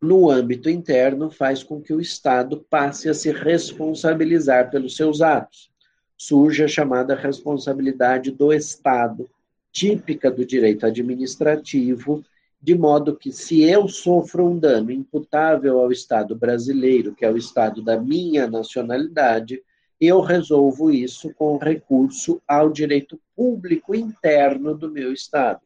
[0.00, 5.70] no âmbito interno, faz com que o Estado passe a se responsabilizar pelos seus atos.
[6.16, 9.28] Surge a chamada responsabilidade do Estado,
[9.72, 12.24] típica do direito administrativo,
[12.60, 17.36] de modo que, se eu sofro um dano imputável ao Estado brasileiro, que é o
[17.36, 19.62] Estado da minha nacionalidade,
[20.00, 25.60] eu resolvo isso com recurso ao direito público interno do meu Estado.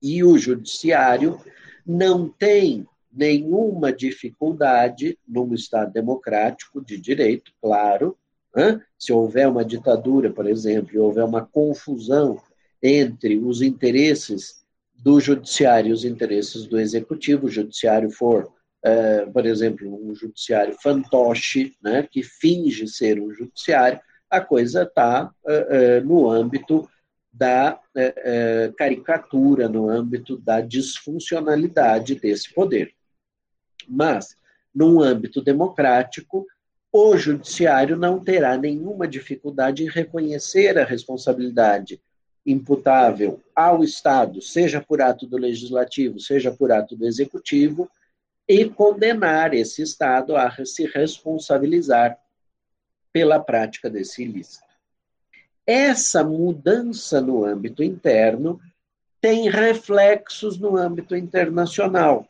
[0.00, 1.40] E o Judiciário
[1.84, 8.16] não tem nenhuma dificuldade num Estado democrático de direito, claro.
[8.98, 12.40] Se houver uma ditadura, por exemplo, e houver uma confusão
[12.82, 14.64] entre os interesses
[14.98, 20.76] do judiciário e os interesses do executivo, o judiciário for, é, por exemplo, um judiciário
[20.82, 26.88] fantoche, né, que finge ser um judiciário, a coisa está é, é, no âmbito
[27.32, 27.80] da
[28.76, 32.92] caricatura, no âmbito da disfuncionalidade desse poder.
[33.88, 34.36] Mas,
[34.74, 36.44] num âmbito democrático,
[36.92, 42.00] o judiciário não terá nenhuma dificuldade em reconhecer a responsabilidade
[42.50, 47.90] imputável ao Estado, seja por ato do legislativo, seja por ato do executivo,
[48.48, 52.18] e condenar esse Estado a se responsabilizar
[53.12, 54.66] pela prática desse ilícito.
[55.66, 58.58] Essa mudança no âmbito interno
[59.20, 62.26] tem reflexos no âmbito internacional,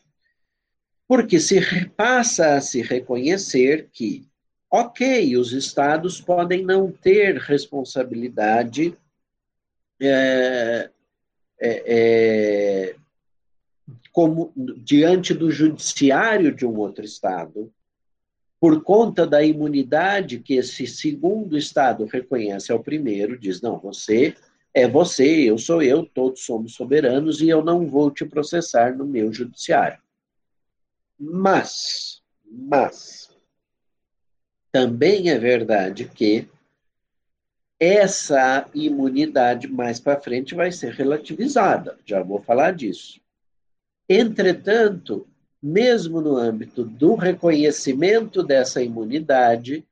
[1.06, 4.26] porque se passa a se reconhecer que,
[4.68, 8.96] ok, os estados podem não ter responsabilidade
[10.00, 10.90] é,
[11.60, 12.96] é, é,
[14.12, 17.72] como diante do judiciário de um outro estado,
[18.60, 24.34] por conta da imunidade que esse segundo Estado reconhece ao primeiro, diz: não, você
[24.74, 29.06] é você, eu sou eu, todos somos soberanos e eu não vou te processar no
[29.06, 29.98] meu judiciário.
[31.18, 33.30] Mas, mas,
[34.70, 36.46] também é verdade que
[37.80, 43.20] essa imunidade mais para frente vai ser relativizada, já vou falar disso.
[44.08, 45.26] Entretanto,
[45.62, 49.86] mesmo no âmbito do reconhecimento dessa imunidade,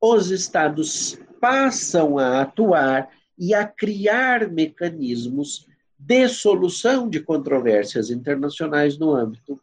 [0.00, 5.66] os estados passam a atuar e a criar mecanismos
[5.98, 9.60] de solução de controvérsias internacionais no âmbito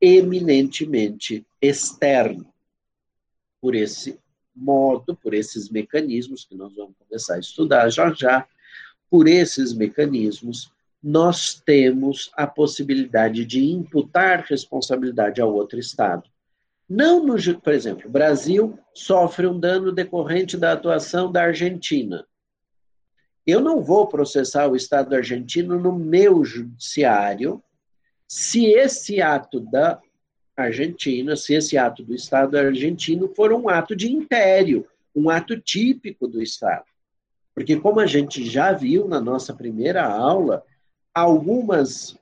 [0.00, 2.52] eminentemente externo.
[3.60, 4.18] Por esse
[4.58, 8.46] modo, por esses mecanismos que nós vamos começar a estudar já já,
[9.10, 10.70] por esses mecanismos,
[11.02, 16.24] nós temos a possibilidade de imputar responsabilidade ao outro Estado.
[16.88, 22.26] Não no, por exemplo, o Brasil sofre um dano decorrente da atuação da Argentina.
[23.46, 27.62] Eu não vou processar o Estado argentino no meu judiciário
[28.26, 30.00] se esse ato da
[30.62, 36.26] Argentina, se esse ato do Estado argentino for um ato de império, um ato típico
[36.26, 36.84] do Estado.
[37.54, 40.64] Porque, como a gente já viu na nossa primeira aula,
[41.14, 42.16] algumas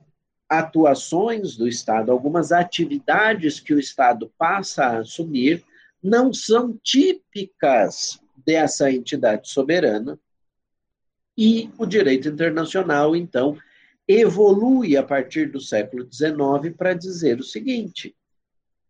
[0.49, 5.63] atuações do Estado, algumas atividades que o Estado passa a assumir,
[6.01, 10.17] não são típicas dessa entidade soberana.
[11.37, 13.57] E o direito internacional, então,
[14.07, 18.15] evolui a partir do século XIX para dizer o seguinte: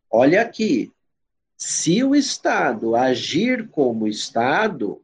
[0.10, 0.92] olha aqui,
[1.58, 5.02] se o Estado agir como Estado,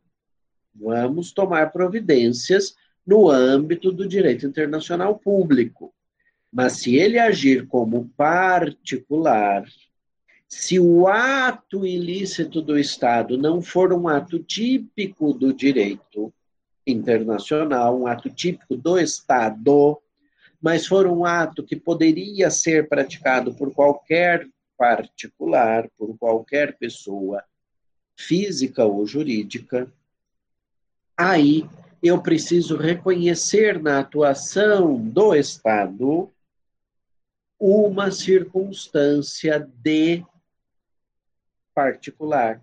[0.73, 2.75] vamos tomar providências
[3.05, 5.93] no âmbito do direito internacional público.
[6.51, 9.65] Mas se ele agir como particular,
[10.47, 16.31] se o ato ilícito do Estado não for um ato típico do direito
[16.85, 19.99] internacional, um ato típico do Estado,
[20.61, 24.47] mas for um ato que poderia ser praticado por qualquer
[24.83, 27.41] particular, por qualquer pessoa
[28.17, 29.89] física ou jurídica,
[31.15, 31.65] aí
[32.01, 36.29] eu preciso reconhecer na atuação do Estado
[37.57, 40.21] uma circunstância de
[41.73, 42.61] particular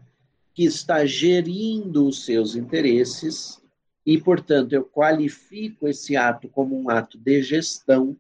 [0.52, 3.62] que está gerindo os seus interesses
[4.04, 8.14] e, portanto, eu qualifico esse ato como um ato de gestão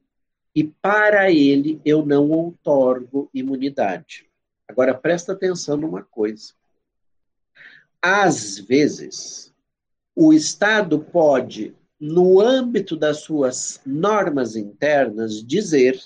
[0.54, 4.28] e para ele eu não outorgo imunidade.
[4.68, 6.52] Agora presta atenção numa coisa.
[8.02, 9.52] Às vezes,
[10.14, 16.00] o Estado pode, no âmbito das suas normas internas, dizer: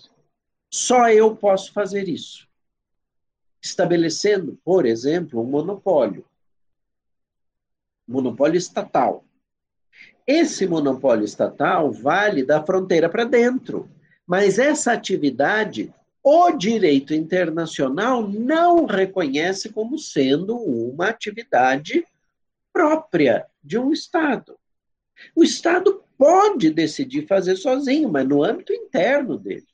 [0.70, 2.48] só eu posso fazer isso.
[3.62, 6.24] Estabelecendo, por exemplo, um monopólio.
[8.06, 9.24] Monopólio estatal.
[10.26, 13.88] Esse monopólio estatal vale da fronteira para dentro,
[14.26, 15.92] mas essa atividade
[16.26, 22.02] o direito internacional não reconhece como sendo uma atividade
[22.72, 24.56] própria de um Estado.
[25.36, 29.66] O Estado pode decidir fazer sozinho, mas no âmbito interno dele.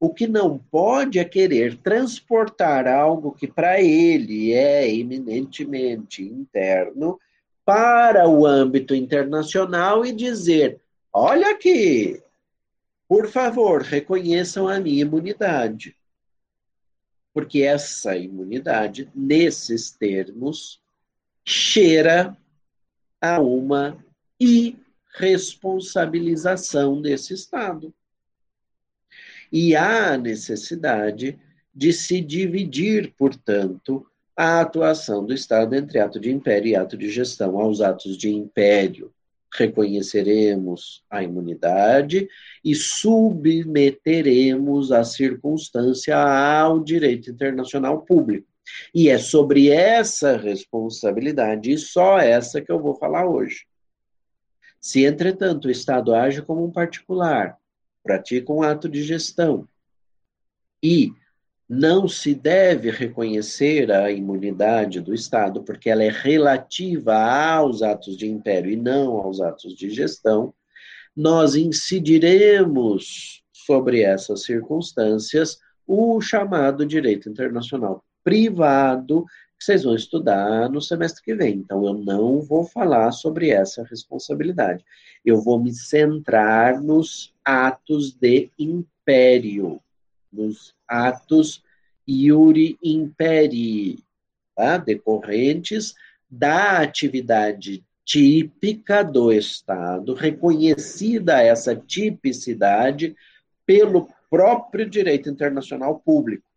[0.00, 7.20] O que não pode é querer transportar algo que para ele é eminentemente interno
[7.66, 10.80] para o âmbito internacional e dizer:
[11.12, 12.22] olha aqui,
[13.08, 15.96] por favor, reconheçam a minha imunidade.
[17.32, 20.78] Porque essa imunidade, nesses termos,
[21.44, 22.36] cheira
[23.20, 24.02] a uma
[24.38, 27.94] irresponsabilização desse Estado.
[29.50, 31.40] E há necessidade
[31.74, 34.06] de se dividir, portanto,
[34.36, 37.58] a atuação do Estado entre ato de império e ato de gestão.
[37.58, 39.10] Aos atos de império,
[39.54, 42.26] reconheceremos a imunidade
[42.64, 48.48] e submeteremos a circunstância ao direito internacional público.
[48.94, 53.66] E é sobre essa responsabilidade, e só essa que eu vou falar hoje.
[54.80, 57.56] Se, entretanto, o Estado age como um particular,
[58.02, 59.66] pratica um ato de gestão
[60.82, 61.12] e
[61.68, 68.26] não se deve reconhecer a imunidade do Estado, porque ela é relativa aos atos de
[68.26, 70.54] império e não aos atos de gestão,
[71.14, 79.24] nós incidiremos sobre essas circunstâncias o chamado direito internacional privado,
[79.58, 81.56] que vocês vão estudar no semestre que vem.
[81.56, 84.84] Então, eu não vou falar sobre essa responsabilidade.
[85.24, 89.80] Eu vou me centrar nos atos de império,
[90.38, 91.62] nos atos
[92.06, 93.98] iuri imperi,
[94.54, 94.78] tá?
[94.78, 95.94] decorrentes
[96.30, 103.14] da atividade típica do Estado, reconhecida essa tipicidade
[103.66, 106.48] pelo próprio direito internacional público,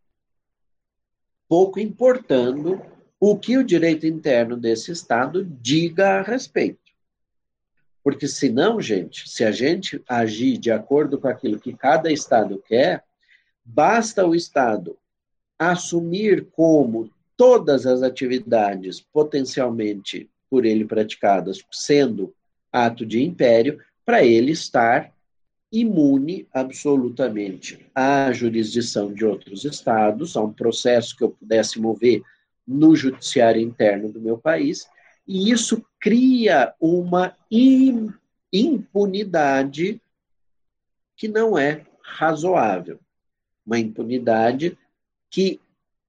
[1.50, 2.82] pouco importando
[3.20, 6.80] o que o direito interno desse Estado diga a respeito.
[8.04, 13.04] Porque senão, gente, se a gente agir de acordo com aquilo que cada Estado quer,
[13.64, 14.98] basta o Estado
[15.58, 22.34] assumir como todas as atividades potencialmente por ele praticadas sendo
[22.72, 25.14] ato de império, para ele estar
[25.72, 32.22] imune absolutamente à jurisdição de outros estados, a um processo que eu pudesse mover
[32.68, 34.88] no judiciário interno do meu país,
[35.28, 37.36] e isso cria uma
[38.52, 40.02] impunidade
[41.16, 43.00] que não é razoável.
[43.72, 44.78] Uma impunidade
[45.30, 45.62] que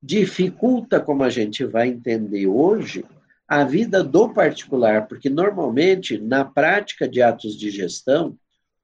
[0.02, 3.04] dificulta, como a gente vai entender hoje,
[3.46, 8.36] a vida do particular, porque normalmente, na prática de atos de gestão,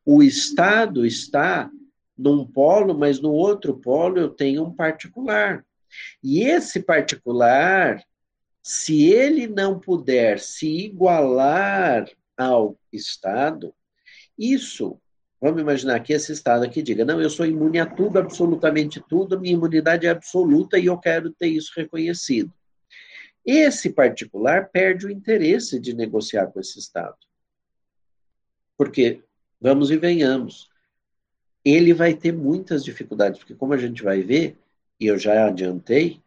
[0.07, 1.68] o Estado está
[2.16, 5.66] num polo, mas no outro polo eu tenho um particular.
[6.22, 8.01] E esse particular,
[8.62, 13.74] se ele não puder se igualar ao Estado,
[14.39, 15.01] isso,
[15.41, 19.41] vamos imaginar que esse Estado aqui diga: não, eu sou imune a tudo, absolutamente tudo,
[19.41, 22.53] minha imunidade é absoluta e eu quero ter isso reconhecido.
[23.45, 27.16] Esse particular perde o interesse de negociar com esse Estado.
[28.76, 29.22] Porque
[29.61, 30.68] vamos e venhamos.
[31.64, 34.59] Ele vai ter muitas dificuldades, porque como a gente vai ver,
[35.01, 36.22] e eu já adiantei,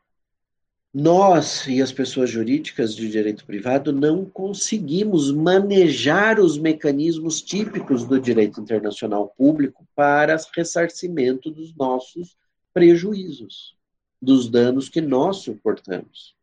[0.93, 8.19] nós e as pessoas jurídicas de direito privado não conseguimos manejar os mecanismos típicos do
[8.19, 12.35] direito internacional público para ressarcimento dos nossos
[12.73, 13.77] prejuízos,
[14.21, 16.35] dos danos que nós suportamos.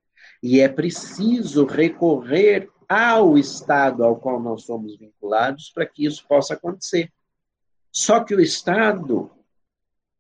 [0.43, 6.55] E é preciso recorrer ao Estado ao qual nós somos vinculados para que isso possa
[6.55, 7.13] acontecer.
[7.93, 9.31] Só que o Estado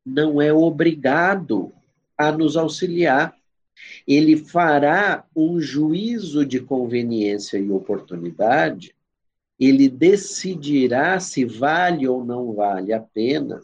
[0.04, 1.72] não é obrigado
[2.16, 3.37] a nos auxiliar.
[4.06, 8.94] Ele fará um juízo de conveniência e oportunidade,
[9.58, 13.60] ele decidirá se vale ou não vale a pena,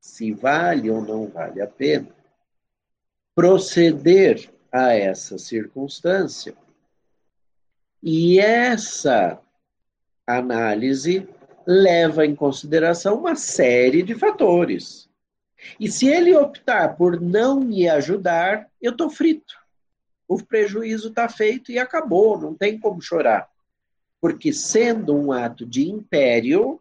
[0.00, 2.22] se vale ou não vale a pena
[3.34, 6.54] proceder a essa circunstância.
[8.02, 9.40] E essa
[10.26, 11.28] análise
[11.66, 15.08] leva em consideração uma série de fatores.
[15.78, 19.54] E se ele optar por não me ajudar, eu estou frito.
[20.26, 23.48] O prejuízo está feito e acabou, não tem como chorar.
[24.20, 26.80] Porque, sendo um ato de império,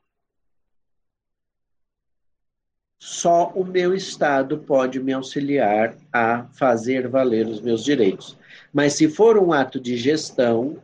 [3.00, 8.38] só o meu Estado pode me auxiliar a fazer valer os meus direitos.
[8.72, 10.82] Mas se for um ato de gestão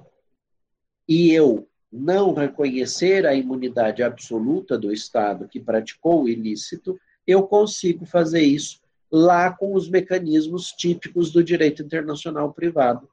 [1.08, 8.06] e eu não reconhecer a imunidade absoluta do Estado que praticou o ilícito, eu consigo
[8.06, 13.10] fazer isso lá com os mecanismos típicos do direito internacional privado,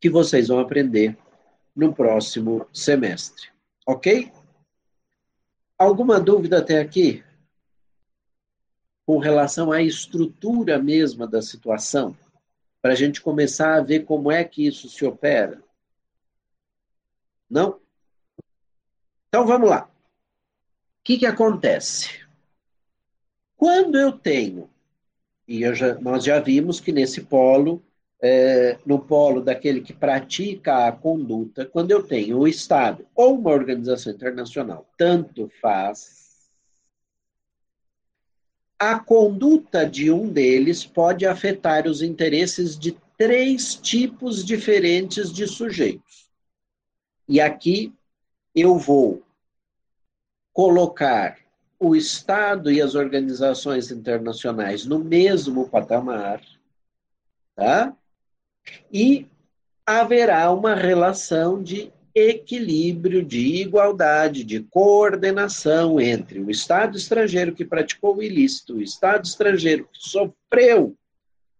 [0.00, 1.16] que vocês vão aprender
[1.74, 3.50] no próximo semestre.
[3.86, 4.32] Ok?
[5.78, 7.24] Alguma dúvida até aqui?
[9.06, 12.16] Com relação à estrutura mesma da situação?
[12.82, 15.62] Para a gente começar a ver como é que isso se opera?
[17.48, 17.80] Não?
[19.28, 19.90] Então vamos lá.
[21.08, 22.20] Que, que acontece?
[23.56, 24.68] Quando eu tenho,
[25.48, 27.82] e eu já, nós já vimos que nesse polo
[28.20, 33.52] é, no polo daquele que pratica a conduta, quando eu tenho o Estado ou uma
[33.52, 36.50] organização internacional, tanto faz,
[38.78, 46.28] a conduta de um deles pode afetar os interesses de três tipos diferentes de sujeitos.
[47.26, 47.94] E aqui
[48.54, 49.26] eu vou
[50.58, 51.38] colocar
[51.78, 56.42] o Estado e as organizações internacionais no mesmo patamar,
[57.54, 57.96] tá?
[58.92, 59.28] E
[59.86, 68.16] haverá uma relação de equilíbrio, de igualdade, de coordenação entre o Estado estrangeiro que praticou
[68.16, 70.96] o ilícito, o Estado estrangeiro que sofreu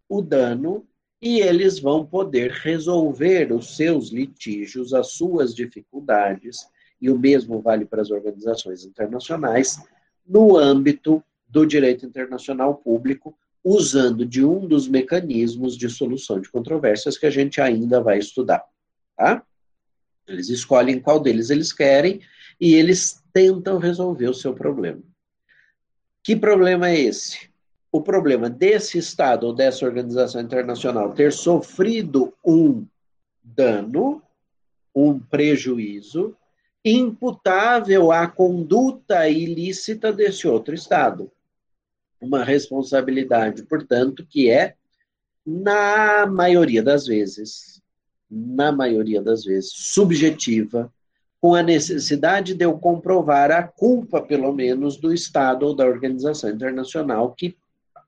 [0.09, 0.85] o dano,
[1.21, 6.67] e eles vão poder resolver os seus litígios, as suas dificuldades,
[7.01, 9.81] e o mesmo vale para as organizações internacionais,
[10.27, 17.17] no âmbito do direito internacional público, usando de um dos mecanismos de solução de controvérsias
[17.17, 18.63] que a gente ainda vai estudar.
[19.17, 19.43] Tá?
[20.27, 22.21] Eles escolhem qual deles eles querem
[22.59, 25.01] e eles tentam resolver o seu problema.
[26.23, 27.49] Que problema é esse?
[27.91, 32.85] O problema desse Estado ou dessa organização internacional ter sofrido um
[33.43, 34.21] dano,
[34.93, 36.35] um prejuízo,
[36.83, 41.31] imputável à conduta ilícita desse outro Estado
[42.21, 44.75] uma responsabilidade, portanto, que é,
[45.45, 47.81] na maioria das vezes,
[48.29, 50.93] na maioria das vezes, subjetiva,
[51.39, 56.49] com a necessidade de eu comprovar a culpa, pelo menos, do Estado ou da organização
[56.49, 57.57] internacional que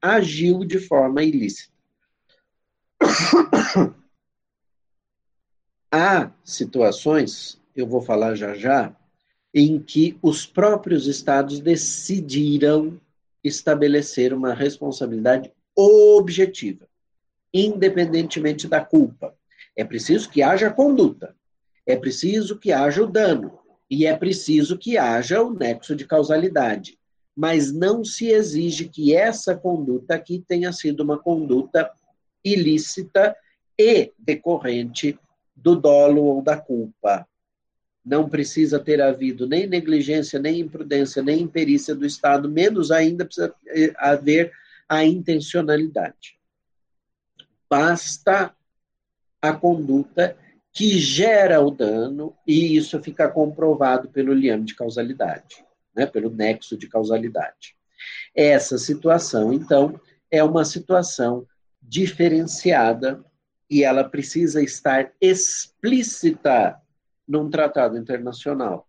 [0.02, 1.72] agiu de forma ilícita.
[5.90, 8.96] Há situações, eu vou falar já já,
[9.54, 13.00] em que os próprios estados decidiram
[13.44, 16.88] estabelecer uma responsabilidade objetiva,
[17.54, 19.36] independentemente da culpa.
[19.76, 21.36] É preciso que haja conduta,
[21.86, 23.60] é preciso que haja o dano,
[23.90, 26.98] e é preciso que haja o nexo de causalidade.
[27.36, 31.92] Mas não se exige que essa conduta aqui tenha sido uma conduta
[32.44, 33.36] ilícita
[33.78, 35.18] e decorrente
[35.56, 37.28] do dolo ou da culpa.
[38.04, 43.54] Não precisa ter havido nem negligência, nem imprudência, nem imperícia do Estado, menos ainda precisa
[43.98, 44.52] haver
[44.90, 46.38] a intencionalidade.
[47.70, 48.54] Basta
[49.42, 50.36] a conduta
[50.74, 56.78] que gera o dano, e isso fica comprovado pelo liame de causalidade, né, pelo nexo
[56.78, 57.76] de causalidade.
[58.34, 60.00] Essa situação, então,
[60.30, 61.46] é uma situação
[61.82, 63.24] diferenciada
[63.70, 66.81] e ela precisa estar explícita
[67.32, 68.86] num tratado internacional.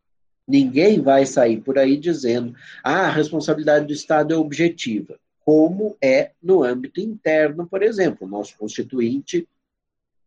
[0.47, 6.32] Ninguém vai sair por aí dizendo ah, a responsabilidade do Estado é objetiva, como é
[6.43, 8.26] no âmbito interno, por exemplo.
[8.26, 9.49] O nosso constituinte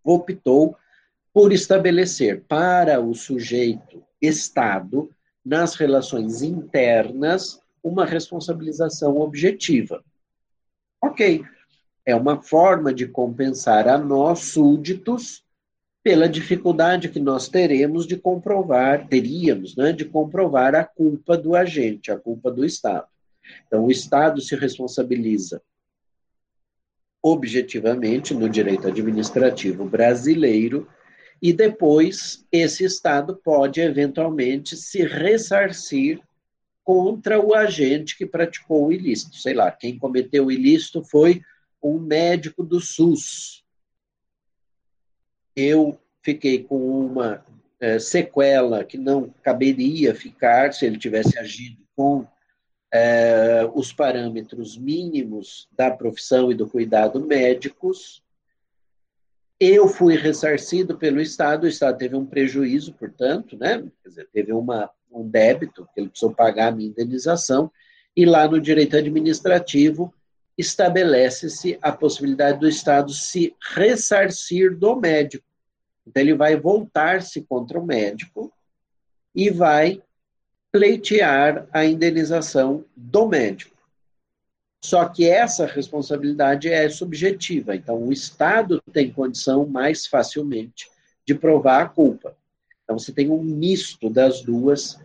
[0.01, 0.77] optou
[1.33, 5.09] por estabelecer para o sujeito Estado,
[5.43, 10.03] nas relações internas, uma responsabilização objetiva.
[11.03, 11.43] Ok,
[12.05, 15.44] é uma forma de compensar a nós, súditos,
[16.05, 22.11] pela dificuldade que nós teremos de comprovar, teríamos, né, de comprovar a culpa do agente,
[22.11, 23.07] a culpa do Estado.
[23.65, 25.63] Então, o Estado se responsabiliza
[27.23, 30.87] objetivamente no direito administrativo brasileiro
[31.41, 36.21] e depois esse Estado pode eventualmente se ressarcir
[36.83, 39.37] contra o agente que praticou o ilícito.
[39.37, 41.41] Sei lá, quem cometeu o ilícito foi
[41.81, 43.64] um médico do SUS,
[45.55, 47.43] eu fiquei com uma
[47.79, 52.25] é, sequela que não caberia ficar se ele tivesse agido com
[52.91, 58.23] é, os parâmetros mínimos da profissão e do cuidado médicos.
[59.59, 63.83] Eu fui ressarcido pelo Estado, o Estado teve um prejuízo, portanto, né?
[64.03, 67.71] Quer dizer, teve uma, um débito, que ele precisou pagar a minha indenização,
[68.15, 70.13] e lá no direito administrativo
[70.57, 75.44] estabelece-se a possibilidade do Estado se ressarcir do médico.
[76.05, 78.53] Então, ele vai voltar-se contra o médico
[79.33, 80.01] e vai
[80.71, 83.75] pleitear a indenização do médico.
[84.83, 90.87] Só que essa responsabilidade é subjetiva, então o Estado tem condição mais facilmente
[91.25, 92.37] de provar a culpa.
[92.83, 94.99] Então você tem um misto das duas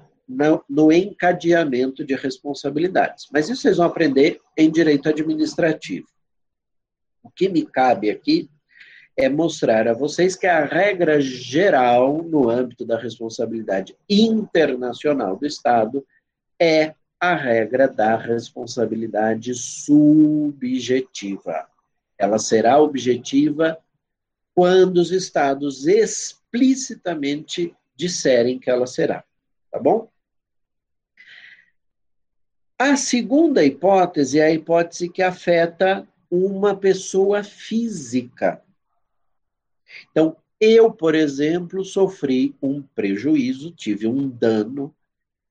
[0.69, 3.29] no, encadeamento de responsabilidades.
[3.33, 6.07] Mas isso vocês vão aprender em direito administrativo.
[7.23, 8.51] O que me cabe aqui
[9.21, 16.03] é mostrar a vocês que a regra geral no âmbito da responsabilidade internacional do Estado
[16.59, 20.49] é a regra da responsabilidade subjetiva.
[22.17, 23.79] Ela será objetiva
[24.55, 29.23] quando os Estados explicitamente disserem que ela será.
[29.71, 30.09] Tá bom?
[32.79, 38.63] A segunda hipótese é a hipótese que afeta uma pessoa física.
[40.11, 44.95] Então, eu, por exemplo, sofri um prejuízo, tive um dano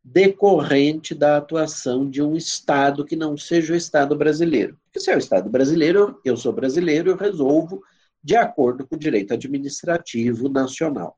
[0.04, 4.78] decorrente da atuação de um Estado que não seja o Estado brasileiro.
[4.86, 7.84] Porque se é o Estado brasileiro, eu sou brasileiro, eu resolvo
[8.24, 11.18] de acordo com o direito administrativo nacional.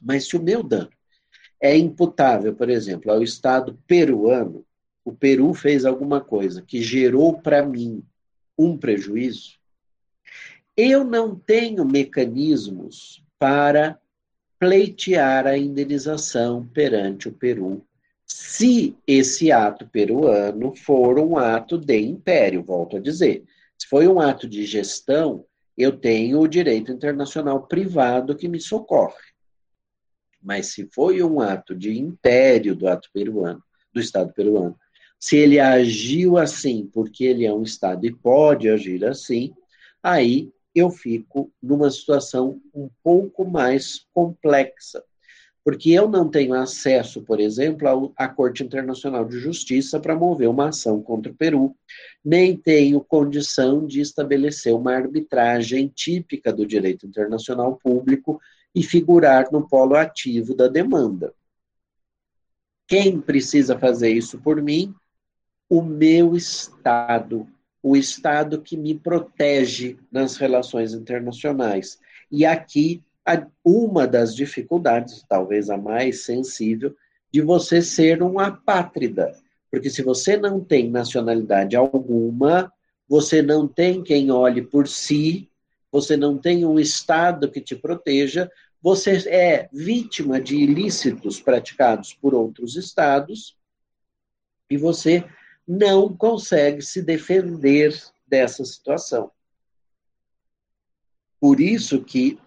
[0.00, 0.90] Mas se o meu dano
[1.60, 4.64] é imputável, por exemplo, ao Estado peruano,
[5.04, 8.04] o Peru fez alguma coisa que gerou para mim
[8.56, 9.57] um prejuízo,
[10.78, 13.98] eu não tenho mecanismos para
[14.60, 17.84] pleitear a indenização perante o Peru,
[18.24, 23.42] se esse ato peruano for um ato de império, volto a dizer.
[23.76, 25.44] Se foi um ato de gestão,
[25.76, 29.32] eu tenho o direito internacional privado que me socorre.
[30.40, 33.62] Mas se foi um ato de império do ato peruano,
[33.92, 34.78] do Estado peruano,
[35.18, 39.52] se ele agiu assim porque ele é um Estado e pode agir assim,
[40.00, 45.02] aí eu fico numa situação um pouco mais complexa.
[45.64, 50.68] Porque eu não tenho acesso, por exemplo, à Corte Internacional de Justiça para mover uma
[50.68, 51.76] ação contra o Peru,
[52.24, 58.40] nem tenho condição de estabelecer uma arbitragem típica do direito internacional público
[58.74, 61.34] e figurar no polo ativo da demanda.
[62.86, 64.94] Quem precisa fazer isso por mim?
[65.68, 67.46] O meu Estado,
[67.88, 71.98] o Estado que me protege nas relações internacionais.
[72.30, 73.02] E aqui,
[73.64, 76.94] uma das dificuldades, talvez a mais sensível,
[77.32, 79.34] de você ser um apátrida.
[79.70, 82.70] Porque se você não tem nacionalidade alguma,
[83.08, 85.48] você não tem quem olhe por si,
[85.90, 88.50] você não tem um Estado que te proteja,
[88.82, 93.56] você é vítima de ilícitos praticados por outros Estados
[94.70, 95.24] e você
[95.68, 97.94] não consegue se defender
[98.26, 99.30] dessa situação.
[101.38, 102.38] Por isso que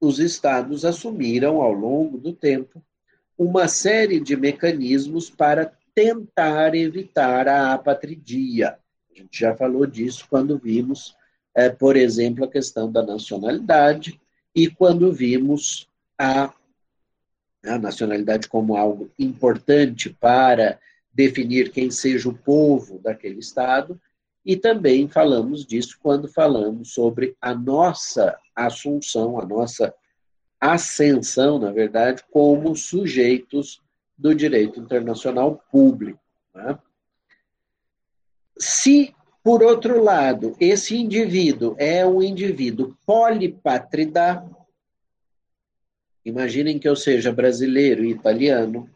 [0.00, 2.82] os estados assumiram ao longo do tempo
[3.36, 8.78] uma série de mecanismos para tentar evitar a apatridia.
[9.10, 11.14] A gente já falou disso quando vimos,
[11.54, 14.18] é, por exemplo, a questão da nacionalidade
[14.54, 15.88] e quando vimos
[16.18, 16.52] a,
[17.64, 20.80] a nacionalidade como algo importante para
[21.16, 23.98] definir quem seja o povo daquele Estado,
[24.44, 29.94] e também falamos disso quando falamos sobre a nossa assunção, a nossa
[30.60, 33.82] ascensão, na verdade, como sujeitos
[34.16, 36.20] do direito internacional público.
[36.54, 36.78] Né?
[38.58, 44.44] Se, por outro lado, esse indivíduo é um indivíduo polipátrida,
[46.24, 48.88] imaginem que eu seja brasileiro e italiano,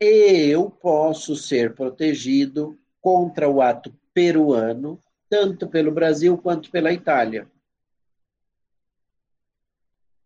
[0.00, 7.46] eu posso ser protegido contra o ato peruano, tanto pelo Brasil quanto pela Itália.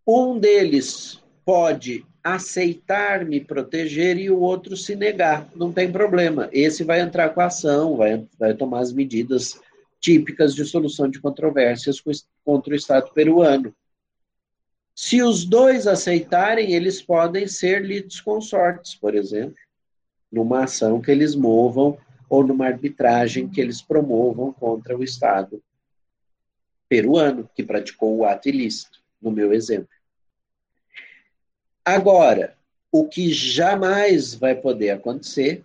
[0.07, 6.49] Um deles pode aceitar me proteger e o outro se negar, não tem problema.
[6.53, 9.61] Esse vai entrar com a ação, vai, vai tomar as medidas
[10.01, 12.03] típicas de solução de controvérsias
[12.45, 13.75] contra o Estado peruano.
[15.01, 19.57] Se os dois aceitarem, eles podem ser litisconsortes, por exemplo,
[20.31, 21.97] numa ação que eles movam
[22.29, 25.63] ou numa arbitragem que eles promovam contra o Estado
[26.89, 29.89] peruano, que praticou o ato ilícito, no meu exemplo.
[31.85, 32.57] Agora,
[32.91, 35.65] o que jamais vai poder acontecer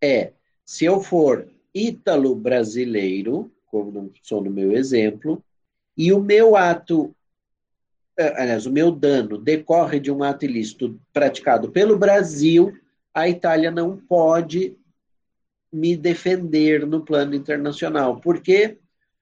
[0.00, 0.32] é,
[0.64, 5.44] se eu for ítalo-brasileiro, como sou no meu exemplo,
[5.94, 7.14] e o meu ato
[8.18, 12.76] aliás, o meu dano decorre de um ato ilícito praticado pelo Brasil,
[13.14, 14.76] a Itália não pode
[15.72, 18.20] me defender no plano internacional.
[18.20, 18.78] Por quê?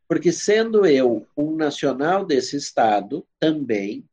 [0.07, 4.05] Porque, sendo eu um nacional desse Estado, também,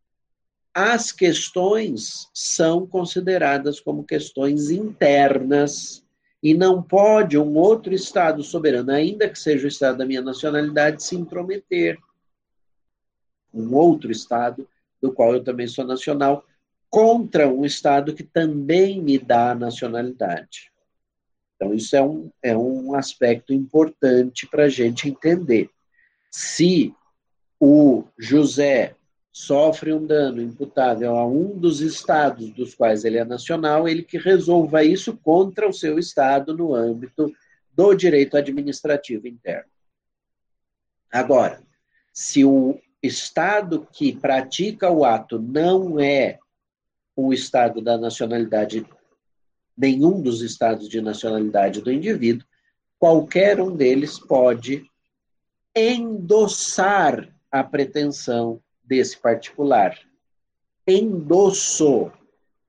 [0.74, 6.04] as questões são consideradas como questões internas
[6.42, 11.04] e não pode um outro Estado soberano, ainda que seja o Estado da minha nacionalidade,
[11.04, 12.00] se intrometer
[13.54, 14.68] um outro Estado,
[15.02, 16.46] do qual eu também sou nacional,
[16.90, 20.72] contra um Estado que também me dá a nacionalidade.
[21.56, 25.70] Então, isso é um, é um aspecto importante para a gente entender.
[26.30, 26.94] Se
[27.60, 28.96] o José
[29.32, 34.18] sofre um dano imputável a um dos estados dos quais ele é nacional, ele que
[34.18, 37.32] resolva isso contra o seu estado no âmbito
[37.74, 39.70] do direito administrativo interno.
[41.12, 41.62] Agora,
[42.12, 46.40] se o Estado que pratica o ato não é
[47.16, 48.86] o Estado da nacionalidade,
[49.78, 52.46] nenhum dos estados de nacionalidade do indivíduo,
[53.00, 54.86] qualquer um deles pode
[55.76, 59.98] endossar a pretensão desse particular.
[60.88, 62.12] Endosso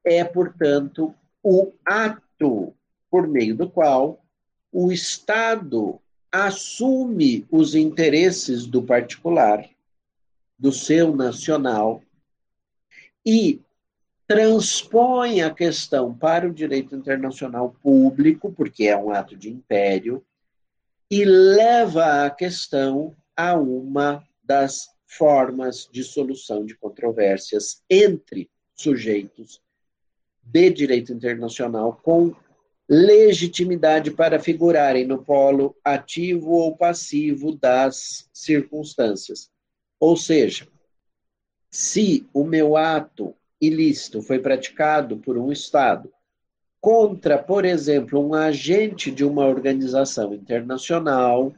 [0.04, 2.74] é, portanto, o ato
[3.10, 4.24] por meio do qual
[4.72, 9.68] o Estado assume os interesses do particular,
[10.62, 12.00] do seu nacional,
[13.26, 13.60] e
[14.28, 20.24] transpõe a questão para o direito internacional público, porque é um ato de império,
[21.10, 29.60] e leva a questão a uma das formas de solução de controvérsias entre sujeitos
[30.44, 32.32] de direito internacional com
[32.88, 39.51] legitimidade para figurarem no polo ativo ou passivo das circunstâncias.
[40.02, 40.66] Ou seja,
[41.70, 46.12] se o meu ato ilícito foi praticado por um Estado
[46.80, 51.54] contra, por exemplo, um agente de uma organização internacional,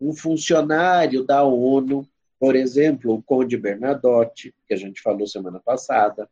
[0.00, 2.08] um funcionário da ONU,
[2.40, 6.26] por exemplo, o Conde Bernadotte, que a gente falou semana passada,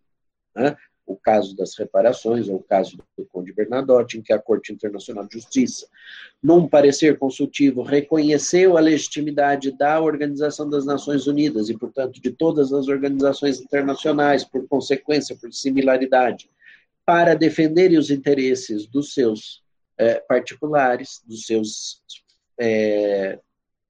[0.57, 0.75] né?
[1.13, 5.27] O caso das reparações, ou o caso do Conde Bernadotte, em que a Corte Internacional
[5.27, 5.87] de Justiça,
[6.43, 12.73] num parecer consultivo, reconheceu a legitimidade da Organização das Nações Unidas e, portanto, de todas
[12.73, 16.49] as organizações internacionais, por consequência, por similaridade,
[17.05, 19.63] para defenderem os interesses dos seus
[19.99, 22.03] é, particulares, dos seus
[22.59, 23.39] é,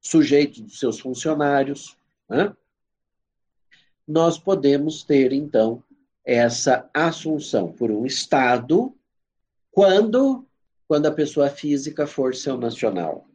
[0.00, 1.96] sujeitos, dos seus funcionários,
[2.28, 2.54] né?
[4.06, 5.82] nós podemos ter, então,
[6.30, 8.94] essa assunção por um Estado
[9.72, 10.46] quando,
[10.86, 13.26] quando a pessoa física for seu nacional.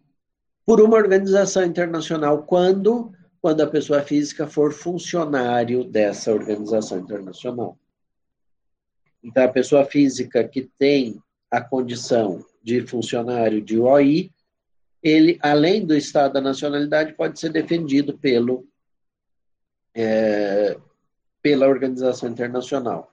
[0.66, 7.78] Por uma organização internacional quando, quando a pessoa física for funcionário dessa organização internacional.
[9.22, 11.22] Então, a pessoa física que tem
[11.52, 14.32] a condição de funcionário de OI,
[15.04, 18.66] ele, além do Estado da nacionalidade, pode ser defendido pelo,
[19.94, 20.78] é,
[21.46, 23.12] pela organização internacional.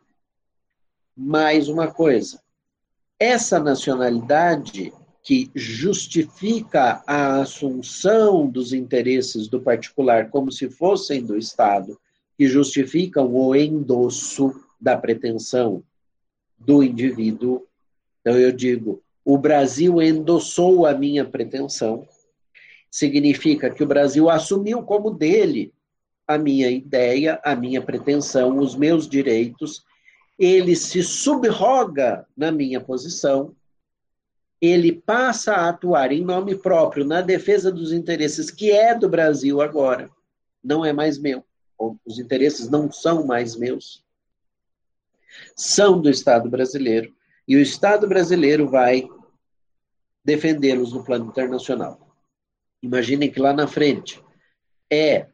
[1.14, 2.40] Mais uma coisa,
[3.20, 4.90] essa nacionalidade
[5.22, 12.00] que justifica a assunção dos interesses do particular como se fossem do Estado,
[12.38, 15.84] que justificam o endosso da pretensão
[16.56, 17.66] do indivíduo.
[18.22, 22.08] Então, eu digo: o Brasil endossou a minha pretensão,
[22.90, 25.70] significa que o Brasil assumiu como dele
[26.26, 29.84] a minha ideia, a minha pretensão, os meus direitos,
[30.38, 33.54] ele se subroga na minha posição,
[34.60, 39.60] ele passa a atuar em nome próprio na defesa dos interesses que é do Brasil
[39.60, 40.08] agora,
[40.62, 41.44] não é mais meu.
[42.06, 44.04] Os interesses não são mais meus.
[45.56, 47.12] São do Estado brasileiro.
[47.48, 49.08] E o Estado brasileiro vai
[50.24, 52.16] defendê-los no plano internacional.
[52.80, 54.22] Imaginem que lá na frente
[54.90, 55.26] é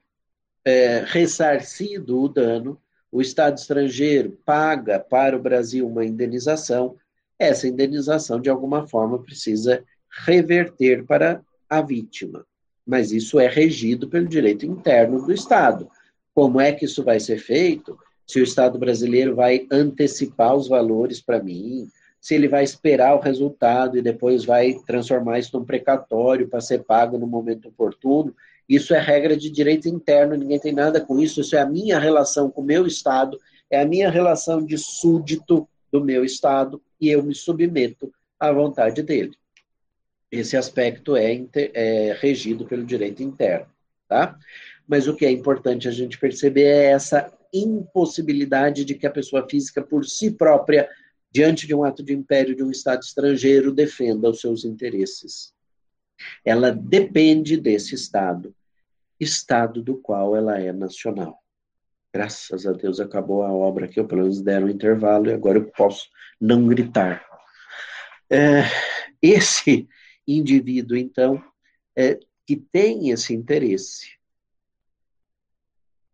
[0.68, 2.78] é, ressarcido o dano,
[3.10, 6.94] o Estado estrangeiro paga para o Brasil uma indenização,
[7.38, 9.82] essa indenização, de alguma forma, precisa
[10.26, 11.40] reverter para
[11.70, 12.44] a vítima.
[12.86, 15.88] Mas isso é regido pelo direito interno do Estado.
[16.34, 17.98] Como é que isso vai ser feito?
[18.26, 21.88] Se o Estado brasileiro vai antecipar os valores para mim,
[22.20, 26.84] se ele vai esperar o resultado e depois vai transformar isso num precatório para ser
[26.84, 28.34] pago no momento oportuno.
[28.68, 31.40] Isso é regra de direito interno, ninguém tem nada com isso.
[31.40, 33.38] Isso é a minha relação com o meu Estado,
[33.70, 39.02] é a minha relação de súdito do meu Estado e eu me submeto à vontade
[39.02, 39.32] dele.
[40.30, 43.66] Esse aspecto é, é regido pelo direito interno,
[44.06, 44.38] tá?
[44.86, 49.48] Mas o que é importante a gente perceber é essa impossibilidade de que a pessoa
[49.48, 50.86] física, por si própria,
[51.30, 55.54] diante de um ato de império de um Estado estrangeiro, defenda os seus interesses.
[56.44, 58.54] Ela depende desse Estado
[59.20, 61.42] estado do qual ela é nacional.
[62.12, 65.58] Graças a Deus acabou a obra aqui, ou pelo menos deram um intervalo, e agora
[65.58, 66.08] eu posso
[66.40, 67.24] não gritar.
[68.30, 68.62] É,
[69.20, 69.88] esse
[70.26, 71.42] indivíduo, então,
[71.96, 74.18] é, que tem esse interesse,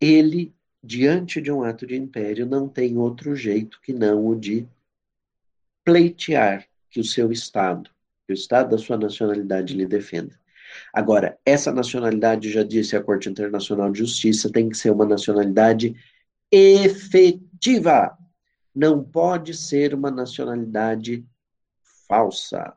[0.01, 4.67] ele, diante de um ato de império, não tem outro jeito que não o de
[5.85, 7.91] pleitear que o seu Estado,
[8.27, 10.39] que o Estado da sua nacionalidade lhe defenda.
[10.93, 15.95] Agora, essa nacionalidade, já disse a Corte Internacional de Justiça, tem que ser uma nacionalidade
[16.51, 18.17] efetiva.
[18.75, 21.25] Não pode ser uma nacionalidade
[22.09, 22.77] falsa.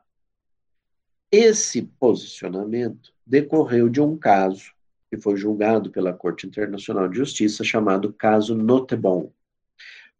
[1.30, 4.72] Esse posicionamento decorreu de um caso
[5.10, 9.30] que foi julgado pela Corte Internacional de Justiça, chamado caso Notebon.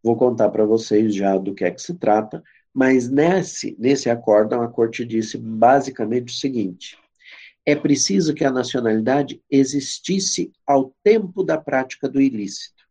[0.02, 4.62] Vou contar para vocês já do que é que se trata, mas nesse, nesse acórdão
[4.62, 6.98] a Corte disse basicamente o seguinte:
[7.68, 12.82] é preciso que a nacionalidade existisse ao tempo da prática do ilícito.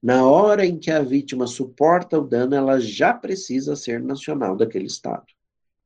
[0.00, 4.86] Na hora em que a vítima suporta o dano, ela já precisa ser nacional daquele
[4.86, 5.26] Estado,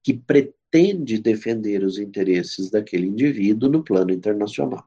[0.03, 4.87] que pretende defender os interesses daquele indivíduo no plano internacional.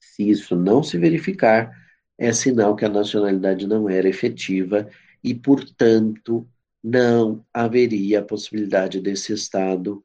[0.00, 1.70] Se isso não se verificar,
[2.18, 4.90] é sinal que a nacionalidade não era efetiva
[5.22, 6.44] e, portanto,
[6.82, 10.04] não haveria a possibilidade desse Estado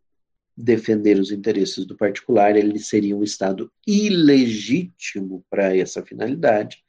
[0.57, 6.83] defender os interesses do particular, ele seria um Estado ilegítimo para essa finalidade,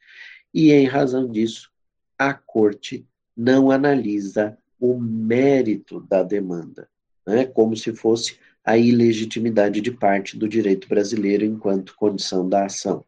[0.51, 1.69] e em razão disso,
[2.17, 3.05] a Corte
[3.37, 6.89] não analisa o mérito da demanda,
[7.27, 13.05] né, como se fosse a ilegitimidade de parte do direito brasileiro enquanto condição da ação.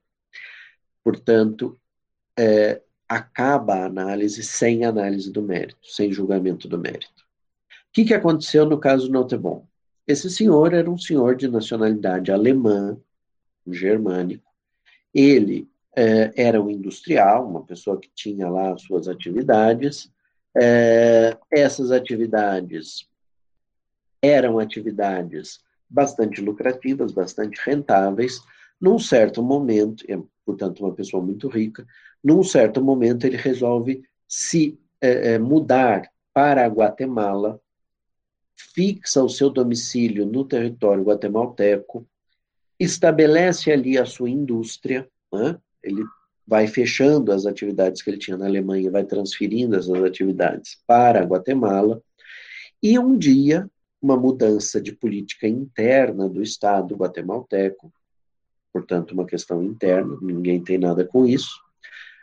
[1.03, 1.79] Portanto,
[2.37, 7.21] é, acaba a análise sem análise do mérito, sem julgamento do mérito.
[7.89, 9.67] O que, que aconteceu no caso Notebon?
[10.07, 12.97] Esse senhor era um senhor de nacionalidade alemã,
[13.67, 14.49] germânico.
[15.13, 20.11] Ele é, era um industrial, uma pessoa que tinha lá suas atividades.
[20.55, 23.07] É, essas atividades
[24.21, 28.41] eram atividades bastante lucrativas, bastante rentáveis.
[28.79, 31.85] Num certo momento, é, portanto, uma pessoa muito rica,
[32.23, 37.59] num certo momento ele resolve se é, mudar para a Guatemala,
[38.73, 42.07] fixa o seu domicílio no território guatemalteco,
[42.79, 45.57] estabelece ali a sua indústria, né?
[45.83, 46.03] ele
[46.47, 51.25] vai fechando as atividades que ele tinha na Alemanha, vai transferindo essas atividades para a
[51.25, 52.01] Guatemala,
[52.81, 53.69] e um dia,
[54.01, 57.93] uma mudança de política interna do Estado guatemalteco,
[58.73, 61.61] portanto, uma questão interna, ninguém tem nada com isso,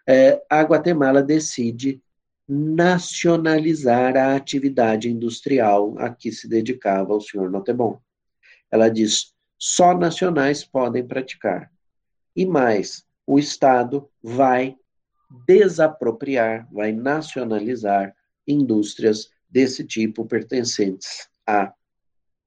[0.07, 2.01] é, a Guatemala decide
[2.49, 8.01] nacionalizar a atividade industrial a que se dedicava o senhor Notebon.
[8.70, 11.70] Ela diz: só nacionais podem praticar.
[12.34, 14.76] E mais, o Estado vai
[15.46, 18.14] desapropriar, vai nacionalizar
[18.46, 21.74] indústrias desse tipo pertencentes a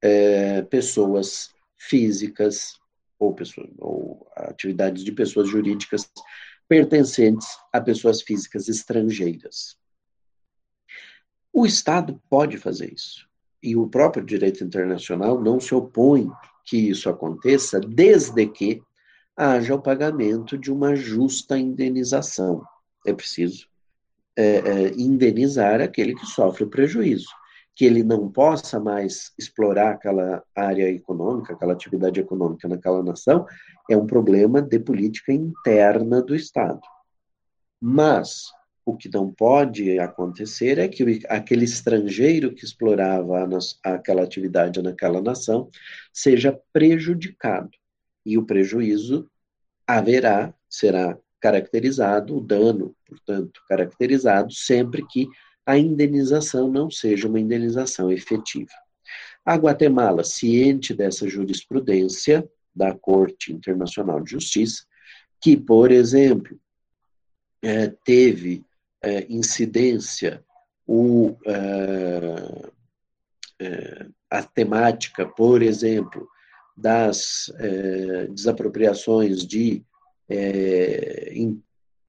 [0.02, 2.80] é, pessoas físicas
[3.20, 6.10] ou, pessoas, ou atividades de pessoas jurídicas
[6.68, 9.78] pertencentes a pessoas físicas estrangeiras.
[11.54, 13.28] O Estado pode fazer isso.
[13.62, 16.30] E o próprio direito internacional não se opõe
[16.66, 18.82] que isso aconteça, desde que
[19.36, 22.64] haja o pagamento de uma justa indenização.
[23.06, 23.68] É preciso
[24.36, 27.28] é, é, indenizar aquele que sofre o prejuízo.
[27.76, 33.46] Que ele não possa mais explorar aquela área econômica, aquela atividade econômica naquela nação,
[33.90, 36.82] é um problema de política interna do Estado.
[37.80, 38.52] Mas
[38.86, 43.48] o que não pode acontecer é que aquele estrangeiro que explorava
[43.84, 45.70] aquela atividade naquela nação
[46.12, 47.72] seja prejudicado.
[48.26, 49.30] E o prejuízo
[49.86, 55.28] haverá, será caracterizado, o dano, portanto, caracterizado sempre que
[55.66, 58.72] a indenização não seja uma indenização efetiva.
[59.44, 64.86] A Guatemala, ciente dessa jurisprudência da Corte Internacional de Justiça,
[65.40, 66.60] que, por exemplo,
[67.62, 68.64] é, teve
[69.02, 70.44] é, incidência
[71.46, 72.66] é,
[73.60, 76.28] é, a temática, por exemplo,
[76.76, 79.84] das é, desapropriações de
[80.30, 81.62] in,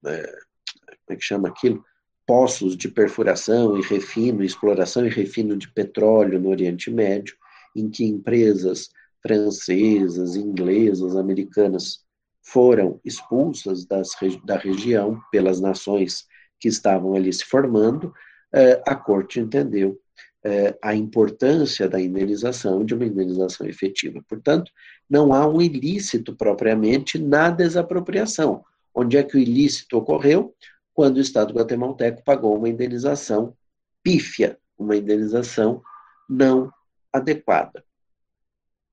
[0.07, 1.85] é, como é que chama aquilo?
[2.27, 7.37] Poços de perfuração e refino, exploração e refino de petróleo no Oriente Médio,
[7.75, 8.91] em que empresas
[9.21, 12.05] francesas, inglesas, americanas
[12.43, 14.11] foram expulsas das,
[14.45, 16.27] da região pelas nações
[16.63, 18.15] que estavam ali se formando,
[18.55, 19.99] eh, a corte entendeu
[20.45, 24.23] eh, a importância da indenização de uma indenização efetiva.
[24.29, 24.71] Portanto,
[25.11, 28.65] não há um ilícito propriamente na desapropriação.
[28.95, 30.55] Onde é que o ilícito ocorreu?
[30.95, 33.57] Quando o Estado guatemalteco pagou uma indenização
[34.01, 35.83] pífia, uma indenização
[36.31, 36.73] não
[37.13, 37.85] adequada.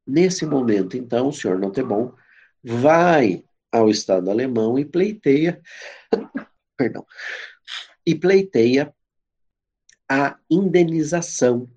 [0.07, 2.13] Nesse momento, então, o senhor Notebon
[2.63, 5.61] vai ao Estado alemão e pleiteia,
[6.75, 7.05] perdão,
[8.09, 8.91] e pleiteia
[10.09, 11.69] a indenização.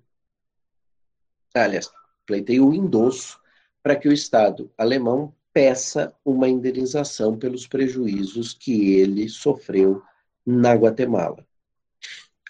[1.53, 1.91] Aliás,
[2.25, 3.39] pleiteia o endosso
[3.83, 10.01] para que o Estado alemão peça uma indenização pelos prejuízos que ele sofreu
[10.43, 11.45] na Guatemala.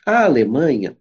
[0.05, 0.95] A Alemanha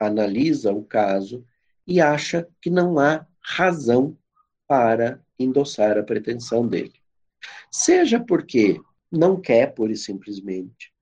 [0.00, 1.46] analisa o caso
[1.86, 4.18] e acha que não há razão
[4.66, 7.00] para endossar a pretensão dele.
[7.70, 10.93] Seja porque não quer, pura e simplesmente,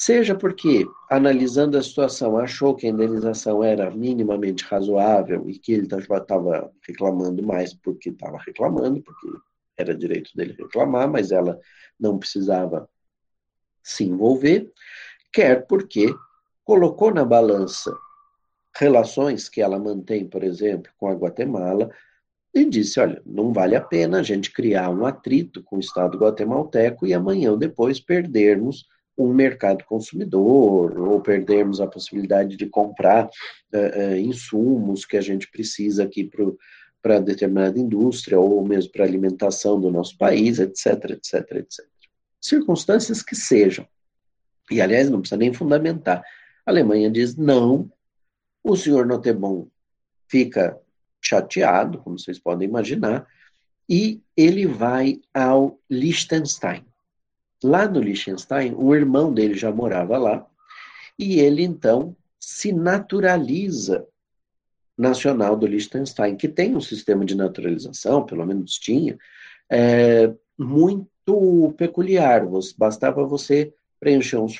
[0.00, 5.88] seja porque, analisando a situação, achou que a indenização era minimamente razoável e que ele
[5.92, 9.26] estava reclamando mais porque estava reclamando, porque
[9.76, 11.58] era direito dele reclamar, mas ela
[11.98, 12.88] não precisava
[13.82, 14.72] se envolver,
[15.32, 16.14] quer porque
[16.62, 17.92] colocou na balança
[18.76, 21.90] relações que ela mantém, por exemplo, com a Guatemala,
[22.54, 26.16] e disse: olha, não vale a pena a gente criar um atrito com o Estado
[26.16, 28.86] guatemalteco e amanhã ou depois perdermos
[29.18, 35.50] um mercado consumidor ou perdermos a possibilidade de comprar uh, uh, insumos que a gente
[35.50, 36.30] precisa aqui
[37.02, 41.84] para determinada indústria ou mesmo para alimentação do nosso país, etc, etc, etc.
[42.40, 43.86] Circunstâncias que sejam.
[44.70, 46.22] E, aliás, não precisa nem fundamentar.
[46.64, 47.90] A Alemanha diz não,
[48.62, 49.68] o senhor Notebon
[50.28, 50.78] fica
[51.20, 53.26] chateado, como vocês podem imaginar,
[53.88, 56.84] e ele vai ao Liechtenstein.
[57.62, 60.46] Lá no Liechtenstein, o irmão dele já morava lá,
[61.18, 64.06] e ele então se naturaliza
[64.96, 69.16] nacional do Liechtenstein, que tem um sistema de naturalização, pelo menos tinha,
[69.70, 72.44] é, muito peculiar.
[72.76, 74.58] Bastava você preencher uns,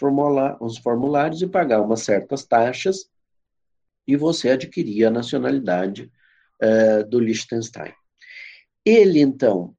[0.60, 3.08] uns formulários e pagar umas certas taxas,
[4.06, 6.10] e você adquiria a nacionalidade
[6.62, 7.92] uh, do Liechtenstein.
[8.84, 9.74] Ele, então,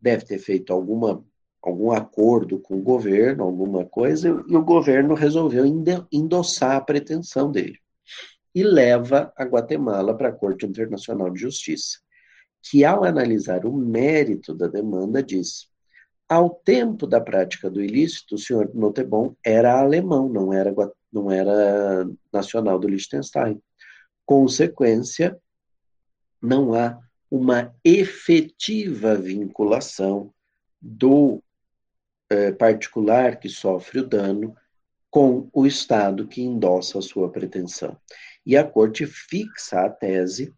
[0.00, 1.24] deve ter feito alguma,
[1.64, 5.64] algum acordo com o governo, alguma coisa, e o governo resolveu
[6.12, 7.78] endossar a pretensão dele.
[8.54, 11.98] E leva a Guatemala para a Corte Internacional de Justiça,
[12.62, 15.68] que, ao analisar o mérito da demanda, diz:
[16.28, 20.74] ao tempo da prática do ilícito, o senhor Notebon era alemão, não era,
[21.12, 23.60] não era nacional do Liechtenstein.
[24.24, 25.38] Consequência,
[26.40, 26.98] não há
[27.30, 30.32] uma efetiva vinculação
[30.80, 31.42] do
[32.34, 34.56] é, particular que sofre o dano
[35.10, 37.96] com o Estado que endossa a sua pretensão.
[38.44, 40.52] E a Corte fixa a tese,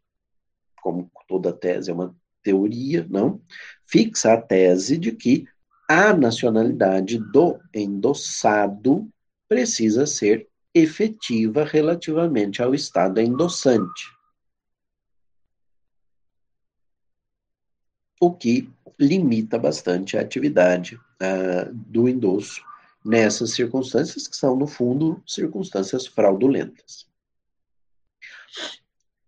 [0.82, 3.40] como toda tese é uma teoria, não?
[3.84, 5.46] Fixa a tese de que
[5.88, 9.08] a nacionalidade do endossado
[9.48, 14.16] precisa ser efetiva relativamente ao Estado endossante.
[18.20, 22.62] o que limita bastante a atividade uh, do endosso
[23.04, 27.06] nessas circunstâncias, que são, no fundo, circunstâncias fraudulentas.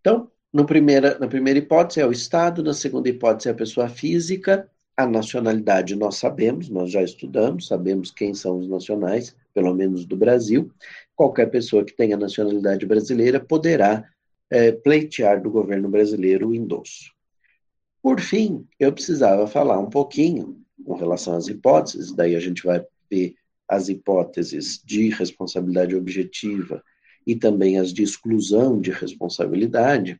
[0.01, 3.89] Então, no primeira, na primeira hipótese é o Estado, na segunda hipótese é a pessoa
[3.89, 10.05] física, a nacionalidade nós sabemos, nós já estudamos, sabemos quem são os nacionais, pelo menos
[10.05, 10.73] do Brasil.
[11.15, 14.05] Qualquer pessoa que tenha nacionalidade brasileira poderá
[14.51, 17.13] é, pleitear do governo brasileiro o endosso.
[18.03, 22.83] Por fim, eu precisava falar um pouquinho com relação às hipóteses, daí a gente vai
[23.11, 23.35] ver
[23.69, 26.83] as hipóteses de responsabilidade objetiva
[27.27, 30.19] e também as de exclusão de responsabilidade.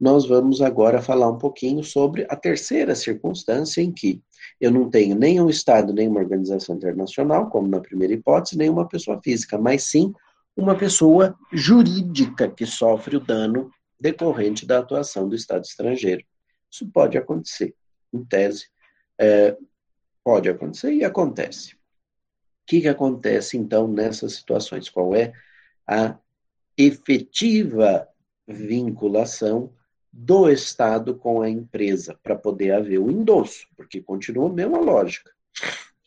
[0.00, 4.22] Nós vamos agora falar um pouquinho sobre a terceira circunstância em que
[4.58, 8.70] eu não tenho nem um Estado, nem uma organização internacional, como na primeira hipótese, nem
[8.70, 10.14] uma pessoa física, mas sim
[10.56, 16.24] uma pessoa jurídica que sofre o dano decorrente da atuação do Estado estrangeiro.
[16.70, 17.74] Isso pode acontecer.
[18.12, 18.66] Em tese,
[19.18, 19.56] é,
[20.26, 21.74] pode acontecer e acontece.
[21.74, 21.78] O
[22.66, 24.88] que, que acontece, então, nessas situações?
[24.88, 25.32] Qual é
[25.86, 26.18] a
[26.76, 28.08] efetiva
[28.44, 29.72] vinculação
[30.12, 33.68] do Estado com a empresa para poder haver o endosso?
[33.76, 35.30] Porque continua a mesma lógica.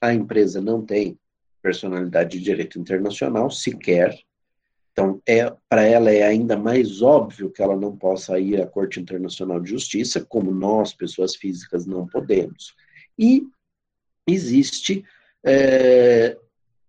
[0.02, 1.18] A empresa não tem
[1.62, 4.20] personalidade de direito internacional sequer,
[4.92, 9.00] então, é, para ela é ainda mais óbvio que ela não possa ir à Corte
[9.00, 12.76] Internacional de Justiça, como nós, pessoas físicas, não podemos.
[13.18, 13.48] E
[14.28, 15.06] existe
[15.44, 16.38] é,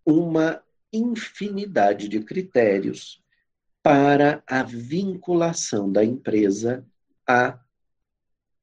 [0.05, 3.23] uma infinidade de critérios
[3.83, 6.85] para a vinculação da empresa
[7.27, 7.59] a,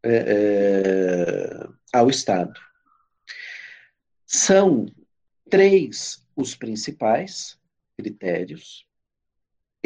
[0.03, 2.59] é, é ao Estado.
[4.25, 4.85] São
[5.49, 7.57] três os principais
[7.97, 8.87] critérios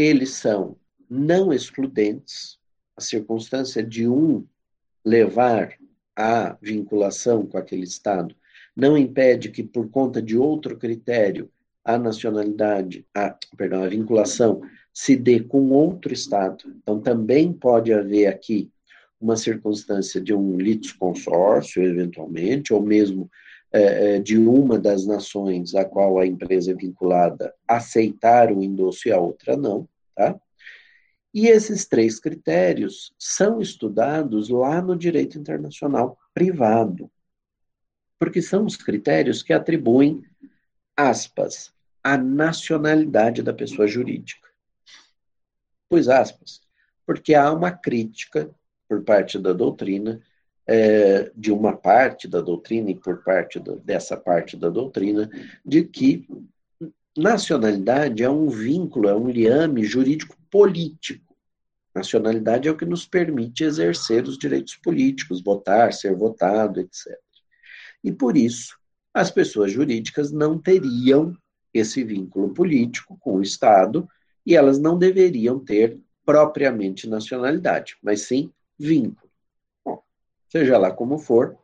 [0.02, 0.78] eles são
[1.10, 2.60] não excludentes,
[2.96, 4.48] a circunstância de um
[5.04, 5.78] levar
[6.16, 8.36] à vinculação com aquele Estado
[8.76, 11.50] não impede que, por conta de outro critério,
[11.84, 14.62] a nacionalidade, a, perdão, a vinculação
[14.94, 16.64] se dê com outro Estado.
[16.82, 18.72] Então, também pode haver aqui
[19.20, 23.30] uma circunstância de um litisconsórcio, eventualmente, ou mesmo
[23.74, 29.08] é, é, de uma das nações a qual a empresa é vinculada aceitar o endosso
[29.08, 30.38] e a outra não, tá?
[31.34, 37.10] E esses três critérios são estudados lá no direito internacional privado,
[38.22, 40.24] porque são os critérios que atribuem,
[40.96, 41.74] aspas,
[42.04, 44.48] a nacionalidade da pessoa jurídica.
[45.90, 46.62] Pois aspas,
[47.04, 48.54] porque há uma crítica
[48.88, 50.22] por parte da doutrina
[50.68, 55.28] é, de uma parte da doutrina e por parte dessa parte da doutrina,
[55.66, 56.28] de que
[57.18, 61.36] nacionalidade é um vínculo, é um liame jurídico político.
[61.94, 67.20] Nacionalidade é o que nos permite exercer os direitos políticos, votar, ser votado, etc.
[68.04, 68.78] E por isso,
[69.14, 71.36] as pessoas jurídicas não teriam
[71.74, 74.08] esse vínculo político com o Estado
[74.46, 79.32] e elas não deveriam ter propriamente nacionalidade, mas sim vínculo.
[79.86, 80.02] Bom,
[80.50, 81.58] seja lá como for,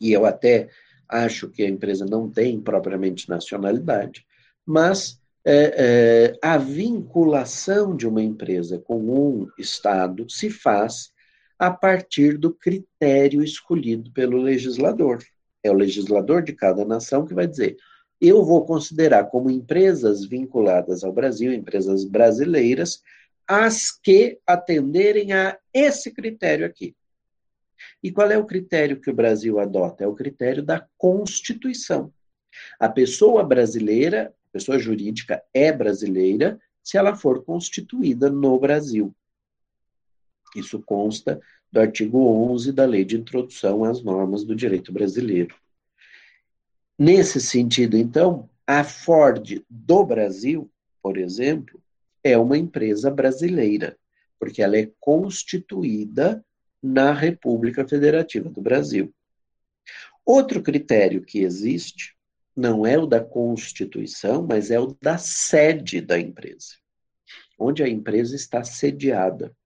[0.00, 0.68] e eu até
[1.08, 4.26] acho que a empresa não tem propriamente nacionalidade,
[4.64, 5.74] mas é,
[6.34, 11.12] é, a vinculação de uma empresa com um Estado se faz
[11.58, 15.18] a partir do critério escolhido pelo legislador.
[15.62, 17.76] É o legislador de cada nação que vai dizer:
[18.20, 23.02] eu vou considerar como empresas vinculadas ao Brasil, empresas brasileiras,
[23.46, 26.94] as que atenderem a esse critério aqui.
[28.02, 30.04] E qual é o critério que o Brasil adota?
[30.04, 32.12] É o critério da Constituição.
[32.78, 39.14] A pessoa brasileira pessoa jurídica é brasileira se ela for constituída no Brasil.
[40.54, 41.40] Isso consta
[41.72, 42.18] do artigo
[42.52, 45.56] 11 da Lei de Introdução às Normas do Direito Brasileiro.
[46.98, 50.70] Nesse sentido, então, a Ford do Brasil,
[51.02, 51.82] por exemplo,
[52.22, 53.96] é uma empresa brasileira,
[54.38, 56.44] porque ela é constituída
[56.82, 59.12] na República Federativa do Brasil.
[60.24, 62.14] Outro critério que existe
[62.54, 66.74] não é o da constituição, mas é o da sede da empresa,
[67.58, 69.56] onde a empresa está sediada.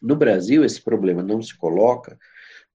[0.00, 2.18] No Brasil, esse problema não se coloca,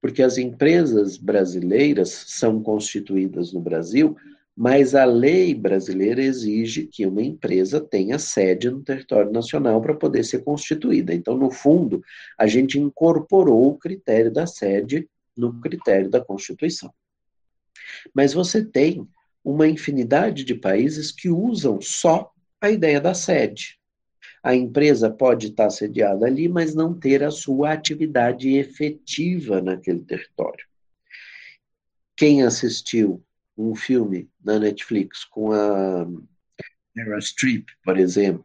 [0.00, 4.16] porque as empresas brasileiras são constituídas no Brasil,
[4.56, 10.22] mas a lei brasileira exige que uma empresa tenha sede no território nacional para poder
[10.24, 11.12] ser constituída.
[11.12, 12.02] Então, no fundo,
[12.38, 16.92] a gente incorporou o critério da sede no critério da Constituição.
[18.14, 19.08] Mas você tem
[19.42, 22.30] uma infinidade de países que usam só
[22.60, 23.78] a ideia da sede.
[24.44, 30.64] A empresa pode estar sediada ali, mas não ter a sua atividade efetiva naquele território.
[32.16, 33.24] Quem assistiu
[33.56, 36.06] um filme na Netflix com a
[36.94, 38.44] Meryl Streep, por exemplo,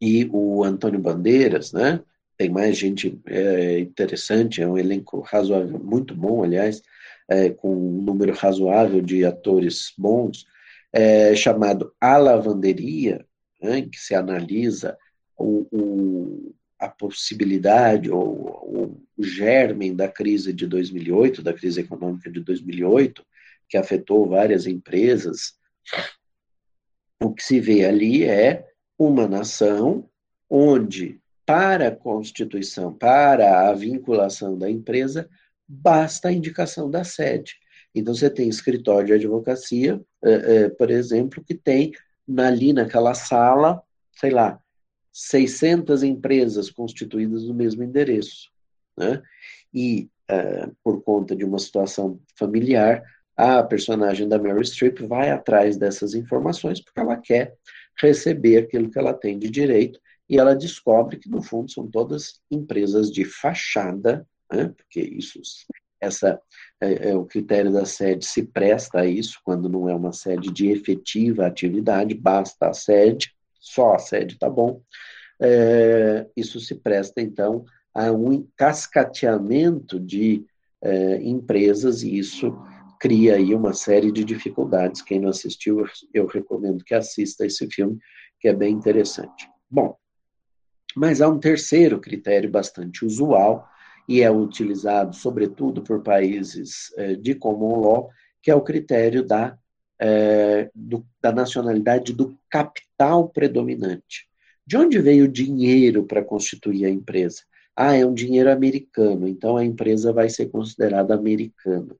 [0.00, 2.00] e o Antônio Bandeiras, né?
[2.36, 6.80] Tem mais gente é, interessante, é um elenco razoável, muito bom, aliás
[7.28, 10.46] é, com um número razoável de atores bons,
[10.92, 13.24] é, chamado A Lavanderia,
[13.60, 14.96] né, que se analisa
[15.36, 22.40] o, o, a possibilidade ou, o germen da crise de 2008, da crise econômica de
[22.40, 23.24] 2008,
[23.68, 25.54] que afetou várias empresas.
[27.20, 28.66] O que se vê ali é
[28.98, 30.08] uma nação
[30.48, 35.28] onde, para a constituição, para a vinculação da empresa,
[35.66, 37.56] basta a indicação da sede.
[37.94, 41.92] Então, você tem escritório de advocacia, é, é, por exemplo, que tem
[42.36, 43.82] ali naquela sala,
[44.12, 44.60] sei lá,
[45.12, 48.50] 600 empresas constituídas no mesmo endereço.
[48.96, 49.22] Né?
[49.72, 53.02] E, é, por conta de uma situação familiar,
[53.36, 57.54] a personagem da Mary Streep vai atrás dessas informações porque ela quer
[58.00, 62.40] receber aquilo que ela tem de direito e ela descobre que, no fundo, são todas
[62.50, 64.68] empresas de fachada né?
[64.76, 65.40] porque isso,
[66.00, 66.40] essa,
[66.80, 70.52] é, é, o critério da sede se presta a isso, quando não é uma sede
[70.52, 74.80] de efetiva atividade, basta a sede, só a sede está bom,
[75.40, 77.64] é, isso se presta, então,
[77.94, 80.44] a um cascateamento de
[80.82, 82.56] é, empresas, e isso
[83.00, 85.02] cria aí uma série de dificuldades.
[85.02, 87.98] Quem não assistiu, eu recomendo que assista esse filme,
[88.40, 89.48] que é bem interessante.
[89.70, 89.96] Bom,
[90.96, 93.68] mas há um terceiro critério bastante usual,
[94.08, 98.10] e é utilizado, sobretudo, por países é, de common law,
[98.42, 99.58] que é o critério da,
[100.00, 104.26] é, do, da nacionalidade do capital predominante.
[104.66, 107.42] De onde veio o dinheiro para constituir a empresa?
[107.76, 111.94] Ah, é um dinheiro americano, então a empresa vai ser considerada americana.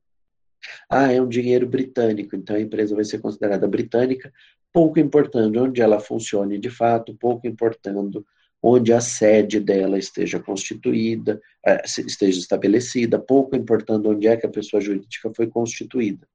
[0.88, 4.32] Ah, é um dinheiro britânico, então a empresa vai ser considerada britânica,
[4.72, 8.26] pouco importando onde ela funcione de fato, pouco importando
[8.62, 14.50] onde a sede dela esteja constituída, é, esteja estabelecida, pouco importando onde é que a
[14.50, 16.26] pessoa jurídica foi constituída.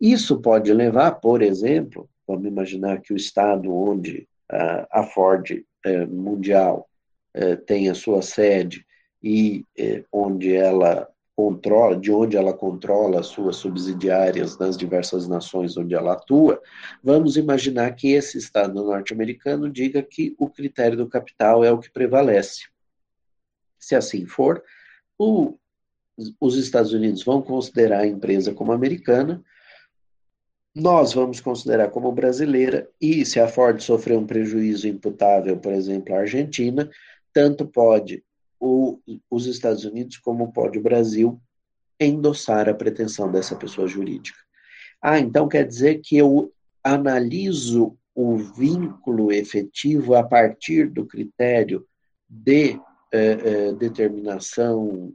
[0.00, 4.26] Isso pode levar, por exemplo, vamos imaginar que o estado onde
[4.90, 6.88] a Ford é, Mundial
[7.32, 8.84] é, tem a sua sede
[9.22, 9.64] e
[10.10, 11.06] onde ela
[11.40, 16.60] controla, de onde ela controla as suas subsidiárias nas diversas nações onde ela atua,
[17.02, 21.90] vamos imaginar que esse Estado norte-americano diga que o critério do capital é o que
[21.90, 22.68] prevalece.
[23.78, 24.62] Se assim for,
[25.18, 25.56] o,
[26.38, 29.42] os Estados Unidos vão considerar a empresa como americana,
[30.74, 36.14] nós vamos considerar como brasileira, e se a Ford sofrer um prejuízo imputável, por exemplo,
[36.14, 36.90] à Argentina,
[37.32, 38.22] tanto pode
[38.60, 39.00] o,
[39.30, 41.40] os Estados Unidos como pode o Brasil
[41.98, 44.38] endossar a pretensão dessa pessoa jurídica.
[45.02, 46.52] Ah, então quer dizer que eu
[46.84, 51.86] analiso o vínculo efetivo a partir do critério
[52.28, 52.78] de
[53.12, 55.12] eh, eh, determinação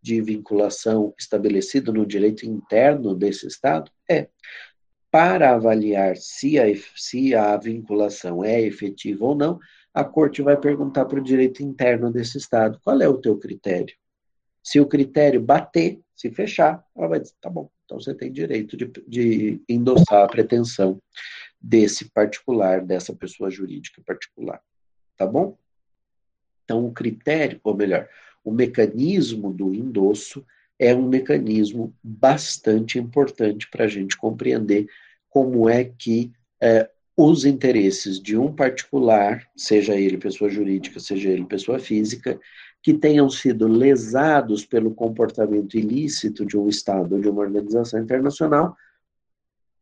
[0.00, 3.90] de vinculação estabelecido no direito interno desse Estado?
[4.08, 4.28] É.
[5.10, 6.64] Para avaliar se a,
[6.94, 9.58] se a vinculação é efetiva ou não,
[9.96, 13.96] a corte vai perguntar para o direito interno desse Estado: qual é o teu critério?
[14.62, 18.76] Se o critério bater, se fechar, ela vai dizer: tá bom, então você tem direito
[18.76, 21.00] de, de endossar a pretensão
[21.58, 24.60] desse particular, dessa pessoa jurídica particular.
[25.16, 25.56] Tá bom?
[26.64, 28.06] Então, o critério, ou melhor,
[28.44, 30.44] o mecanismo do endosso
[30.78, 34.88] é um mecanismo bastante importante para a gente compreender
[35.30, 41.46] como é que é, os interesses de um particular, seja ele pessoa jurídica, seja ele
[41.46, 42.38] pessoa física,
[42.82, 48.76] que tenham sido lesados pelo comportamento ilícito de um Estado ou de uma organização internacional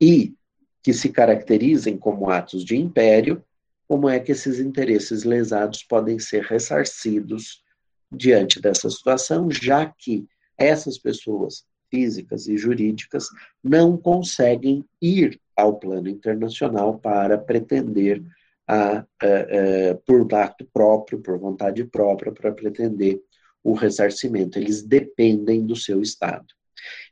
[0.01, 0.35] e
[0.83, 3.45] que se caracterizem como atos de império,
[3.89, 7.65] como é que esses interesses lesados podem ser ressarcidos
[8.13, 13.27] diante dessa situação, já que essas pessoas físicas e jurídicas
[13.63, 18.23] não conseguem ir ao plano internacional para pretender
[18.67, 23.21] a, a, a, por ato próprio, por vontade própria, para pretender
[23.63, 24.59] o ressarcimento.
[24.59, 26.47] Eles dependem do seu Estado.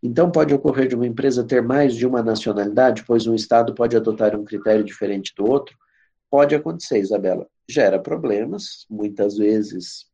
[0.02, 3.96] Então, pode ocorrer de uma empresa ter mais de uma nacionalidade, pois um Estado pode
[3.96, 5.76] adotar um critério diferente do outro?
[6.30, 7.46] Pode acontecer, Isabela.
[7.68, 10.06] Gera problemas, muitas vezes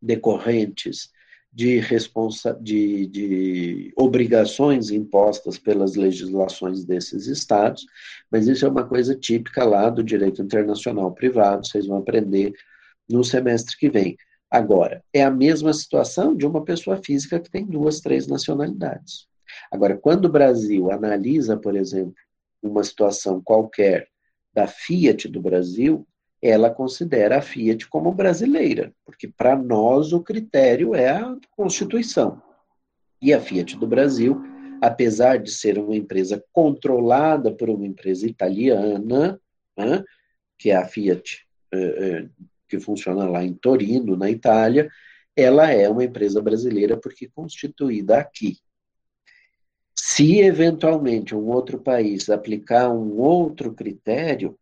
[0.00, 1.10] decorrentes
[1.54, 7.86] de, responsa de, de obrigações impostas pelas legislações desses estados,
[8.30, 12.52] mas isso é uma coisa típica lá do direito internacional privado, vocês vão aprender
[13.08, 14.16] no semestre que vem.
[14.50, 19.28] Agora, é a mesma situação de uma pessoa física que tem duas, três nacionalidades.
[19.70, 22.14] Agora, quando o Brasil analisa, por exemplo,
[22.60, 24.08] uma situação qualquer
[24.52, 26.06] da Fiat do Brasil,
[26.44, 32.42] ela considera a Fiat como brasileira, porque para nós o critério é a Constituição.
[33.20, 34.42] E a Fiat do Brasil,
[34.82, 39.40] apesar de ser uma empresa controlada por uma empresa italiana,
[39.74, 40.04] né,
[40.58, 42.28] que é a Fiat, eh, eh,
[42.68, 44.90] que funciona lá em Torino, na Itália,
[45.34, 48.58] ela é uma empresa brasileira porque constituída aqui.
[49.96, 54.58] Se eventualmente um outro país aplicar um outro critério,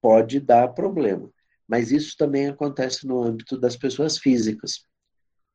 [0.00, 1.30] pode dar problema.
[1.68, 4.84] Mas isso também acontece no âmbito das pessoas físicas.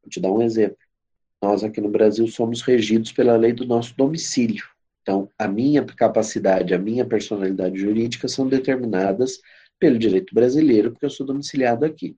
[0.01, 0.77] Vou te dar um exemplo.
[1.41, 4.63] Nós aqui no Brasil somos regidos pela lei do nosso domicílio.
[5.01, 9.39] Então, a minha capacidade, a minha personalidade jurídica são determinadas
[9.79, 12.17] pelo direito brasileiro, porque eu sou domiciliado aqui.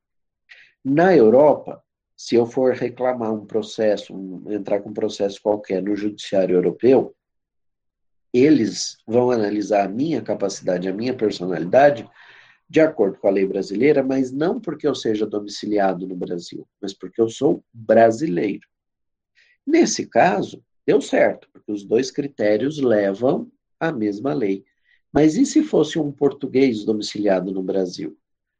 [0.85, 1.83] Na Europa,
[2.15, 7.13] se eu for reclamar um processo, um, entrar com um processo qualquer no judiciário europeu,
[8.33, 12.07] eles vão analisar a minha capacidade, a minha personalidade,
[12.69, 16.93] de acordo com a lei brasileira, mas não porque eu seja domiciliado no Brasil, mas
[16.93, 18.67] porque eu sou brasileiro.
[19.65, 23.49] Nesse caso, deu certo, porque os dois critérios levam
[23.79, 24.65] à mesma lei.
[25.11, 28.17] Mas e se fosse um português domiciliado no Brasil?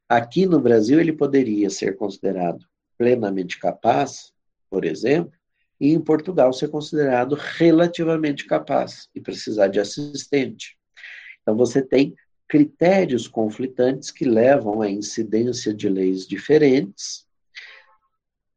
[0.08, 2.66] Aqui no Brasil, ele poderia ser considerado
[2.98, 4.34] plenamente capaz,
[4.70, 5.37] por exemplo,
[5.80, 10.78] e em Portugal ser considerado relativamente capaz e precisar de assistente.
[11.42, 12.16] Então, você tem
[12.48, 17.26] critérios conflitantes que levam à incidência de leis diferentes.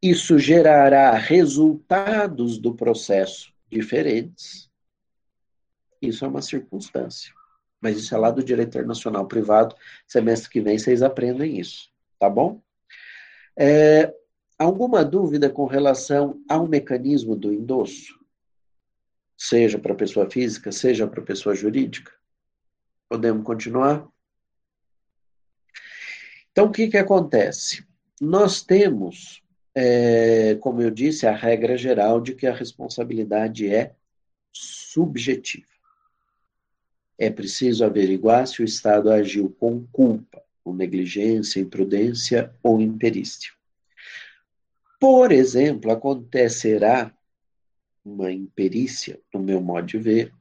[0.02, 4.70] Isso gerará resultados do processo diferentes.
[6.00, 7.32] Isso é uma circunstância.
[7.80, 9.74] Mas isso é lá do direito internacional privado.
[10.06, 12.62] Semestre que vem vocês aprendem isso, tá bom?
[13.58, 14.14] É,
[14.62, 18.18] alguma dúvida com relação ao mecanismo do endosso?
[19.36, 22.12] Seja para pessoa física, seja para pessoa jurídica?
[23.08, 24.06] Podemos continuar?
[26.52, 27.84] Então, o que, que acontece?
[28.20, 29.42] Nós temos,
[29.74, 33.94] é, como eu disse, a regra geral de que a responsabilidade é
[34.52, 35.70] subjetiva
[37.20, 43.52] é preciso averiguar se o Estado agiu com culpa, com negligência, imprudência ou imperícia.
[45.00, 47.12] Por exemplo, acontecerá
[48.04, 50.32] uma imperícia, no meu modo de ver,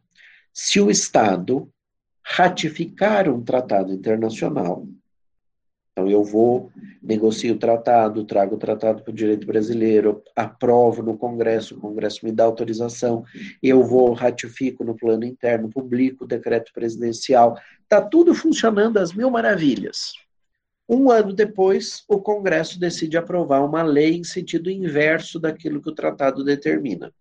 [0.53, 1.72] se o Estado
[2.22, 4.86] ratificar um tratado internacional
[5.99, 6.72] então, eu vou,
[7.03, 12.23] negocio o tratado, trago o tratado para o direito brasileiro, aprovo no Congresso, o Congresso
[12.23, 13.26] me dá autorização,
[13.61, 17.60] eu vou, ratifico no plano interno, publico o decreto presidencial.
[17.84, 20.14] Está tudo funcionando às mil maravilhas.
[20.91, 25.94] Um ano depois, o Congresso decide aprovar uma lei em sentido inverso daquilo que o
[25.94, 27.14] tratado determina.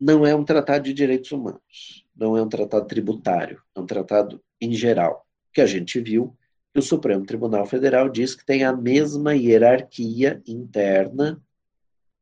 [0.00, 4.40] Não é um tratado de direitos humanos, não é um tratado tributário, é um tratado
[4.60, 6.36] em geral, que a gente viu
[6.72, 11.42] que o Supremo Tribunal Federal diz que tem a mesma hierarquia interna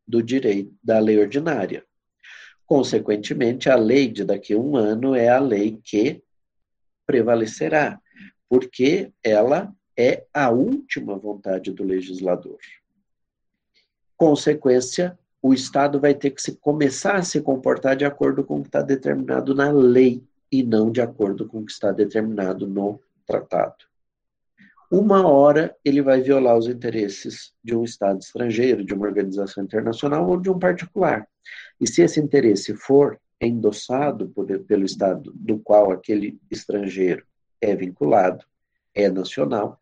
[0.08, 1.84] do direito da lei ordinária.
[2.64, 6.22] Consequentemente, a lei de daqui a um ano é a lei que
[7.06, 7.99] prevalecerá
[8.50, 12.58] porque ela é a última vontade do legislador.
[14.16, 18.62] Consequência, o Estado vai ter que se começar a se comportar de acordo com o
[18.62, 23.00] que está determinado na lei e não de acordo com o que está determinado no
[23.24, 23.84] tratado.
[24.90, 30.28] Uma hora ele vai violar os interesses de um Estado estrangeiro, de uma organização internacional
[30.28, 31.28] ou de um particular.
[31.80, 37.24] E se esse interesse for endossado por, pelo Estado do qual aquele estrangeiro
[37.60, 38.44] é vinculado,
[38.94, 39.80] é nacional,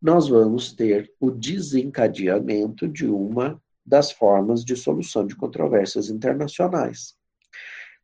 [0.00, 7.16] nós vamos ter o desencadeamento de uma das formas de solução de controvérsias internacionais.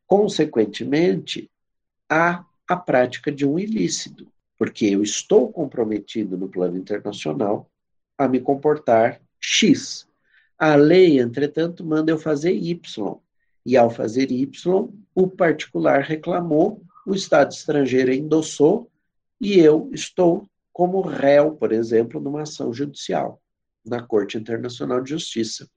[0.07, 1.49] Consequentemente,
[2.09, 4.27] há a prática de um ilícito,
[4.57, 7.69] porque eu estou comprometido no plano internacional
[8.17, 10.07] a me comportar X.
[10.57, 13.19] A lei, entretanto, manda eu fazer Y.
[13.65, 18.89] E ao fazer Y, o particular reclamou, o Estado estrangeiro endossou,
[19.43, 23.41] e eu estou como réu, por exemplo, numa ação judicial
[23.85, 25.69] na Corte Internacional de Justiça.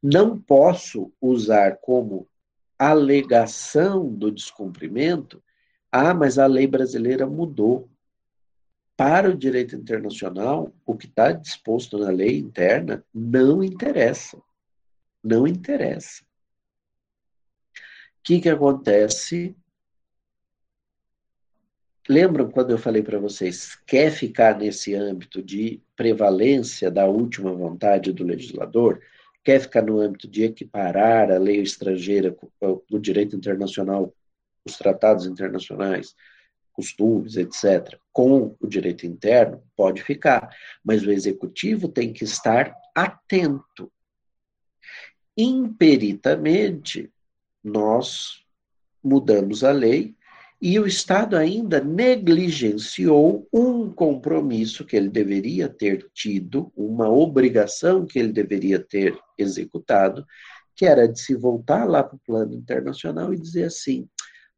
[0.00, 2.28] Não posso usar como
[2.78, 5.42] alegação do descumprimento,
[5.90, 7.90] ah, mas a lei brasileira mudou.
[8.96, 14.40] Para o direito internacional, o que está disposto na lei interna não interessa.
[15.24, 16.22] Não interessa.
[16.22, 16.26] O
[18.22, 19.56] que, que acontece
[22.08, 28.12] Lembram quando eu falei para vocês, quer ficar nesse âmbito de prevalência da última vontade
[28.12, 29.00] do legislador?
[29.44, 34.12] Quer ficar no âmbito de equiparar a lei estrangeira o direito internacional,
[34.64, 36.14] os tratados internacionais,
[36.72, 39.62] costumes, etc., com o direito interno?
[39.76, 40.50] Pode ficar.
[40.84, 43.92] Mas o executivo tem que estar atento.
[45.36, 47.12] Imperitamente,
[47.62, 48.44] nós
[49.02, 50.16] mudamos a lei
[50.62, 58.16] e o Estado ainda negligenciou um compromisso que ele deveria ter tido, uma obrigação que
[58.16, 60.24] ele deveria ter executado,
[60.76, 64.08] que era de se voltar lá para o plano internacional e dizer assim: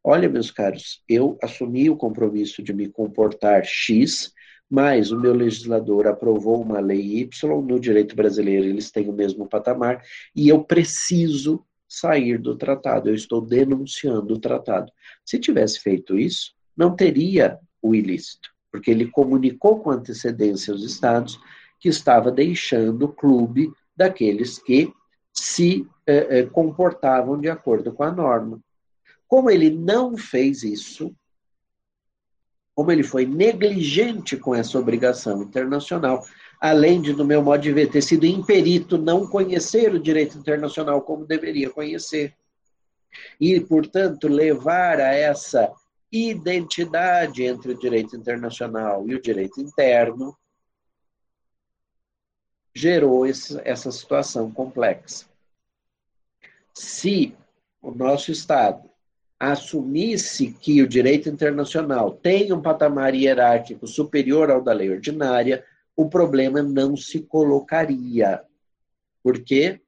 [0.04, 4.30] olha, meus caros, eu assumi o compromisso de me comportar X,
[4.68, 9.48] mas o meu legislador aprovou uma lei Y, no direito brasileiro eles têm o mesmo
[9.48, 10.02] patamar,
[10.36, 14.90] e eu preciso sair do tratado, eu estou denunciando o tratado.
[15.24, 21.38] Se tivesse feito isso, não teria o ilícito, porque ele comunicou com antecedência aos estados
[21.78, 24.92] que estava deixando o clube daqueles que
[25.32, 28.60] se eh, eh, comportavam de acordo com a norma.
[29.28, 31.14] Como ele não fez isso,
[32.74, 36.24] como ele foi negligente com essa obrigação internacional,
[36.60, 41.02] além de, no meu modo de ver, ter sido imperito não conhecer o direito internacional
[41.02, 42.34] como deveria conhecer.
[43.40, 45.72] E, portanto, levar a essa
[46.10, 50.36] identidade entre o direito internacional e o direito interno
[52.74, 55.26] gerou esse, essa situação complexa.
[56.72, 57.36] Se
[57.80, 58.90] o nosso Estado
[59.38, 65.64] assumisse que o direito internacional tem um patamar hierárquico superior ao da lei ordinária,
[65.96, 68.42] o problema não se colocaria,
[69.22, 69.80] porque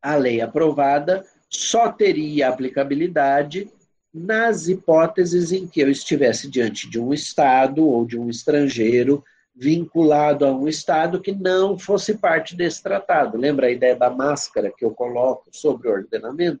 [0.00, 3.70] a lei aprovada só teria aplicabilidade
[4.12, 9.24] nas hipóteses em que eu estivesse diante de um Estado ou de um estrangeiro
[9.54, 13.38] vinculado a um Estado que não fosse parte desse tratado.
[13.38, 16.60] Lembra a ideia da máscara que eu coloco sobre o ordenamento?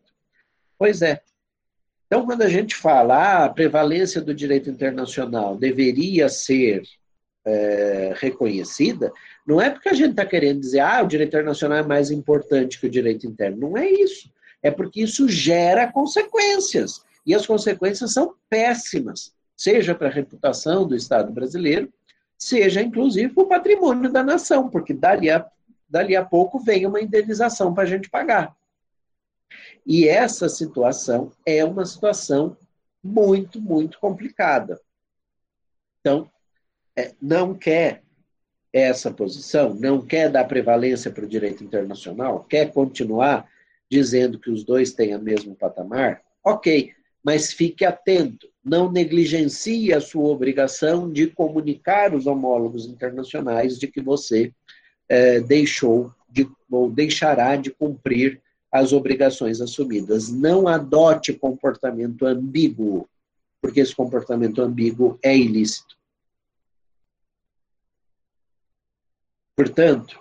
[0.78, 1.20] Pois é.
[2.06, 6.82] Então, quando a gente fala ah, a prevalência do direito internacional deveria ser
[7.44, 9.12] é, reconhecida,
[9.46, 12.80] não é porque a gente está querendo dizer, ah, o direito internacional é mais importante
[12.80, 13.68] que o direito interno.
[13.68, 14.30] Não é isso.
[14.62, 17.04] É porque isso gera consequências.
[17.26, 21.92] E as consequências são péssimas, seja para a reputação do Estado brasileiro,
[22.38, 25.46] seja inclusive para o patrimônio da nação, porque dali a,
[25.88, 28.54] dali a pouco vem uma indenização para a gente pagar.
[29.86, 32.56] E essa situação é uma situação
[33.02, 34.80] muito, muito complicada.
[36.00, 36.30] Então,
[37.20, 38.02] não quer
[38.72, 43.48] essa posição, não quer dar prevalência para o direito internacional, quer continuar
[43.90, 46.92] dizendo que os dois têm o mesmo patamar, ok,
[47.22, 54.00] mas fique atento, não negligencie a sua obrigação de comunicar os homólogos internacionais de que
[54.00, 54.52] você
[55.08, 60.32] é, deixou de, ou deixará de cumprir as obrigações assumidas.
[60.32, 63.08] Não adote comportamento ambíguo,
[63.62, 65.96] porque esse comportamento ambíguo é ilícito.
[69.56, 70.20] Portanto,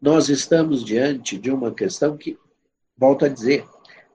[0.00, 2.38] nós estamos diante de uma questão que,
[2.96, 3.66] volto a dizer,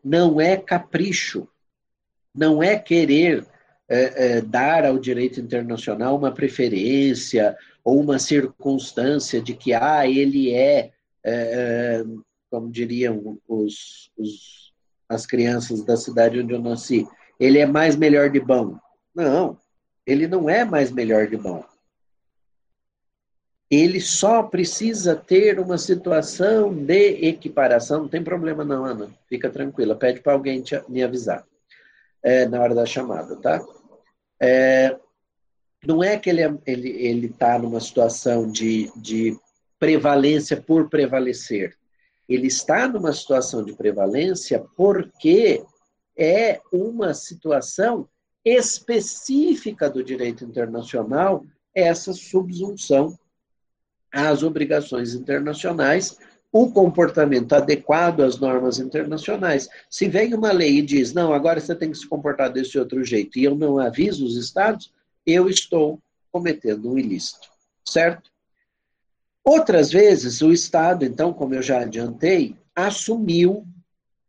[0.03, 1.47] não é capricho,
[2.34, 3.45] não é querer
[3.89, 10.53] é, é, dar ao direito internacional uma preferência ou uma circunstância de que, ah, ele
[10.53, 10.91] é,
[11.23, 12.03] é
[12.49, 14.71] como diriam os, os,
[15.09, 17.07] as crianças da cidade onde eu nasci,
[17.39, 18.77] ele é mais melhor de bom.
[19.13, 19.57] Não,
[20.05, 21.63] ele não é mais melhor de bom.
[23.73, 28.01] Ele só precisa ter uma situação de equiparação.
[28.01, 29.09] Não tem problema não, Ana.
[29.27, 29.95] Fica tranquila.
[29.95, 31.43] Pede para alguém te, me avisar
[32.21, 33.65] é, na hora da chamada, tá?
[34.39, 34.95] É,
[35.85, 39.37] não é que ele está ele, ele tá numa situação de, de
[39.79, 41.75] prevalência por prevalecer.
[42.29, 45.63] Ele está numa situação de prevalência porque
[46.15, 48.07] é uma situação
[48.45, 51.43] específica do direito internacional
[51.73, 53.17] essa subsunção
[54.14, 56.18] às obrigações internacionais,
[56.52, 59.68] o comportamento adequado às normas internacionais.
[59.90, 63.03] Se vem uma lei e diz, não, agora você tem que se comportar desse outro
[63.03, 64.94] jeito, e eu não aviso os estados,
[65.26, 65.99] eu estou
[66.31, 67.49] cometendo um ilícito,
[67.84, 68.31] certo?
[69.44, 73.65] Outras vezes, o Estado, então, como eu já adiantei, assumiu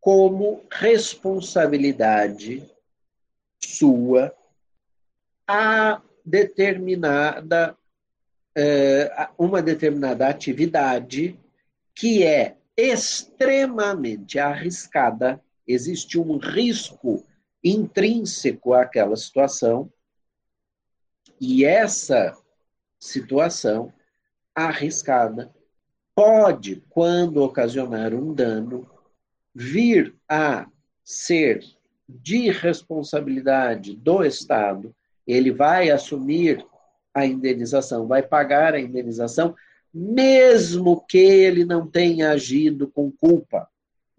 [0.00, 2.62] como responsabilidade
[3.62, 4.34] sua
[5.46, 7.76] a determinada
[9.36, 11.38] uma determinada atividade
[11.94, 17.24] que é extremamente arriscada, existe um risco
[17.62, 19.90] intrínseco àquela situação,
[21.40, 22.36] e essa
[23.00, 23.92] situação
[24.54, 25.52] arriscada
[26.14, 28.88] pode, quando ocasionar um dano,
[29.54, 30.66] vir a
[31.02, 31.64] ser
[32.08, 34.94] de responsabilidade do Estado,
[35.26, 36.64] ele vai assumir
[37.14, 39.54] a indenização, vai pagar a indenização,
[39.92, 43.68] mesmo que ele não tenha agido com culpa,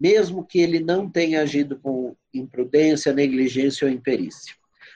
[0.00, 4.54] mesmo que ele não tenha agido com imprudência, negligência ou imperícia.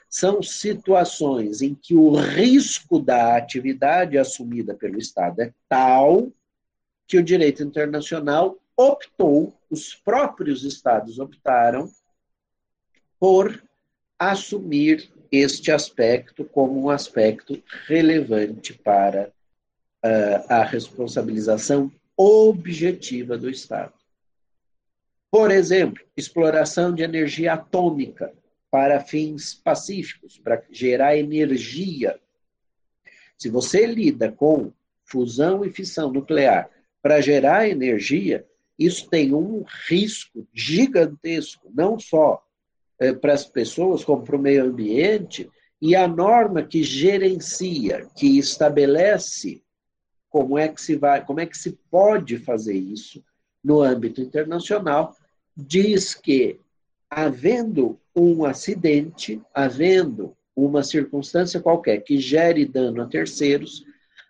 [0.08, 6.32] São situações em que o risco da atividade assumida pelo Estado é tal
[7.06, 11.90] que o direito internacional optou, os próprios Estados optaram
[13.18, 13.62] por
[14.18, 19.32] assumir este aspecto como um aspecto relevante para
[20.04, 23.94] uh, a responsabilização objetiva do Estado.
[25.30, 28.32] Por exemplo, exploração de energia atômica
[28.70, 32.18] para fins pacíficos, para gerar energia.
[33.38, 34.72] Se você lida com
[35.04, 36.68] fusão e fissão nuclear
[37.00, 38.46] para gerar energia,
[38.78, 42.44] isso tem um risco gigantesco, não só
[43.20, 45.48] para as pessoas, como para o meio ambiente,
[45.80, 49.62] e a norma que gerencia, que estabelece
[50.28, 53.24] como é que se vai, como é que se pode fazer isso
[53.64, 55.16] no âmbito internacional,
[55.56, 56.60] diz que
[57.08, 63.84] havendo um acidente, havendo uma circunstância qualquer que gere dano a terceiros,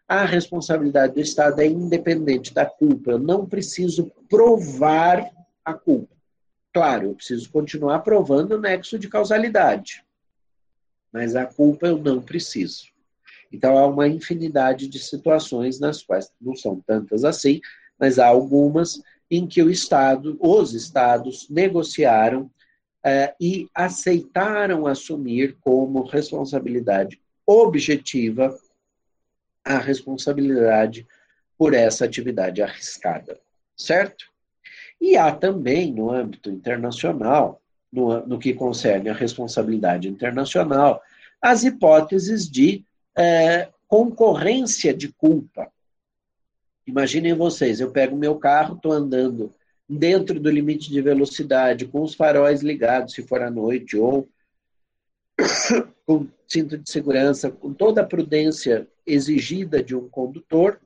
[0.08, 3.12] a responsabilidade do Estado é independente da culpa.
[3.12, 5.30] Eu não preciso provar
[5.64, 6.19] a culpa.
[6.72, 10.04] Claro, eu preciso continuar provando o nexo de causalidade,
[11.12, 12.84] mas a culpa eu não preciso.
[13.52, 17.60] Então, há uma infinidade de situações nas quais, não são tantas assim,
[17.98, 22.50] mas há algumas em que o Estado, os Estados, negociaram
[23.04, 28.56] eh, e aceitaram assumir como responsabilidade objetiva
[29.64, 31.06] a responsabilidade
[31.58, 33.38] por essa atividade arriscada,
[33.76, 34.29] certo?
[35.00, 37.60] E há também, no âmbito internacional,
[37.92, 41.02] no, no que concerne a responsabilidade internacional,
[41.40, 42.84] as hipóteses de
[43.16, 45.70] é, concorrência de culpa.
[46.86, 49.52] Imaginem vocês, eu pego meu carro, estou andando
[49.88, 54.28] dentro do limite de velocidade, com os faróis ligados, se for à noite, ou
[56.06, 60.80] com cinto de segurança, com toda a prudência exigida de um condutor,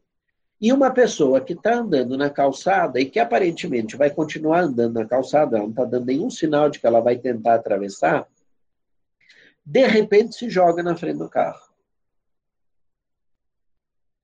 [0.61, 5.05] e uma pessoa que está andando na calçada e que aparentemente vai continuar andando na
[5.05, 8.27] calçada, ela não está dando nenhum sinal de que ela vai tentar atravessar,
[9.65, 11.63] de repente se joga na frente do carro.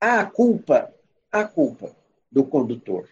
[0.00, 0.92] A culpa,
[1.30, 1.94] a culpa
[2.30, 3.08] do condutor.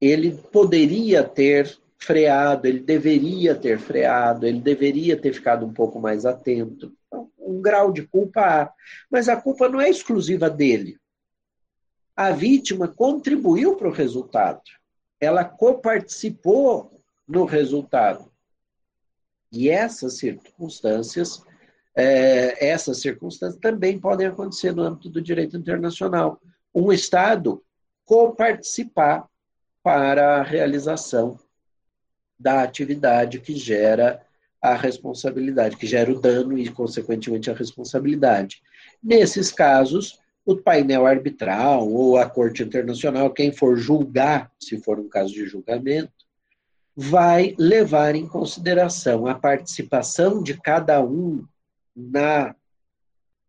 [0.00, 6.26] Ele poderia ter freado, ele deveria ter freado, ele deveria ter ficado um pouco mais
[6.26, 6.92] atento.
[7.06, 8.72] Então, um grau de culpa há.
[9.10, 10.99] Mas a culpa não é exclusiva dele.
[12.20, 14.60] A vítima contribuiu para o resultado.
[15.18, 18.30] Ela coparticipou no resultado.
[19.50, 21.42] E essas circunstâncias,
[21.96, 26.38] é, essas circunstâncias também podem acontecer no âmbito do direito internacional.
[26.74, 27.64] Um Estado
[28.04, 29.26] coparticipar
[29.82, 31.40] para a realização
[32.38, 34.20] da atividade que gera
[34.60, 38.62] a responsabilidade, que gera o dano e, consequentemente, a responsabilidade.
[39.02, 40.19] Nesses casos,
[40.52, 45.46] o painel arbitral ou a Corte Internacional, quem for julgar, se for um caso de
[45.46, 46.12] julgamento,
[46.96, 51.44] vai levar em consideração a participação de cada um
[51.94, 52.54] na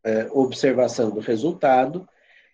[0.04, 2.08] eh, observação do resultado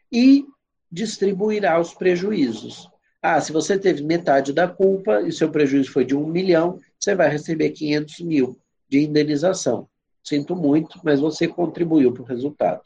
[0.10, 0.46] e
[0.90, 2.90] distribuirá os prejuízos.
[3.22, 7.14] Ah, se você teve metade da culpa e seu prejuízo foi de um milhão, você
[7.14, 8.58] vai receber 500 mil
[8.88, 9.90] de indenização.
[10.24, 12.84] Sinto muito, mas você contribuiu para o resultado.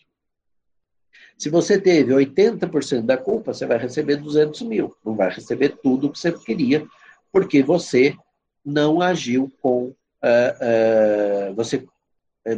[1.41, 4.95] Se você teve 80% da culpa, você vai receber 200 mil.
[5.03, 6.87] Não vai receber tudo o que você queria,
[7.31, 8.15] porque você
[8.63, 9.85] não agiu com.
[9.85, 11.83] Uh, uh, você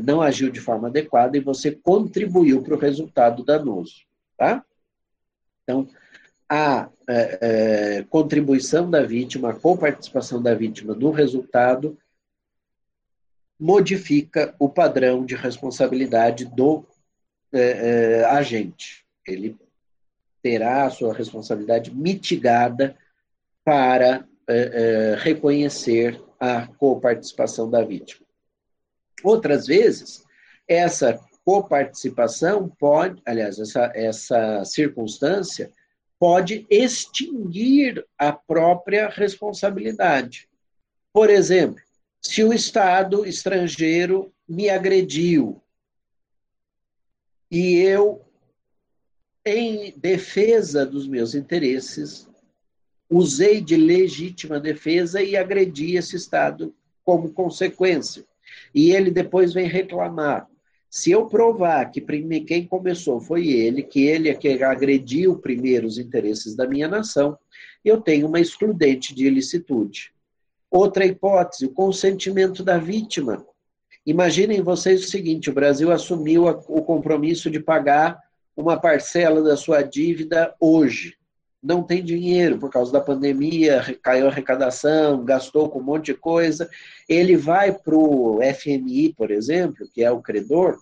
[0.03, 4.01] não agiu de forma adequada e você contribuiu para o resultado danoso.
[4.35, 4.65] Tá?
[5.64, 5.88] Então,
[6.49, 11.97] a é, contribuição da vítima, a coparticipação da vítima no resultado,
[13.57, 16.85] modifica o padrão de responsabilidade do
[17.54, 19.06] é, é, agente.
[19.28, 19.56] Ele
[20.42, 22.98] terá a sua responsabilidade mitigada
[23.64, 28.26] para é, é, reconhecer a coparticipação da vítima.
[29.24, 30.26] Outras vezes,
[30.68, 35.72] essa coparticipação pode, aliás, essa, essa circunstância
[36.20, 40.50] pode extinguir a própria responsabilidade.
[41.14, 41.82] Por exemplo,
[42.22, 45.62] se o Estado estrangeiro me agrediu
[47.54, 48.20] e eu,
[49.46, 52.28] em defesa dos meus interesses,
[53.08, 56.74] usei de legítima defesa e agredi esse Estado
[57.06, 58.26] como consequência.
[58.74, 60.50] E ele depois vem reclamar.
[60.90, 62.02] Se eu provar que
[62.42, 67.38] quem começou foi ele, que ele é que agrediu primeiro os interesses da minha nação,
[67.86, 70.12] eu tenho uma excludente de ilicitude.
[70.72, 73.46] Outra hipótese, o consentimento da vítima.
[74.06, 78.20] Imaginem vocês o seguinte: o Brasil assumiu o compromisso de pagar
[78.56, 81.16] uma parcela da sua dívida hoje.
[81.62, 86.14] Não tem dinheiro por causa da pandemia, caiu a arrecadação, gastou com um monte de
[86.14, 86.70] coisa.
[87.08, 90.78] Ele vai para o FMI, por exemplo, que é o credor,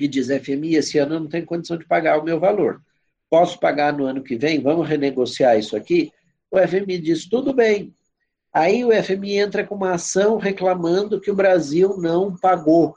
[0.00, 2.80] e diz: FMI, esse ano eu não tenho condição de pagar o meu valor.
[3.28, 4.62] Posso pagar no ano que vem?
[4.62, 6.10] Vamos renegociar isso aqui?
[6.50, 7.94] O FMI diz: tudo bem.
[8.54, 12.96] Aí o FMI entra com uma ação reclamando que o Brasil não pagou.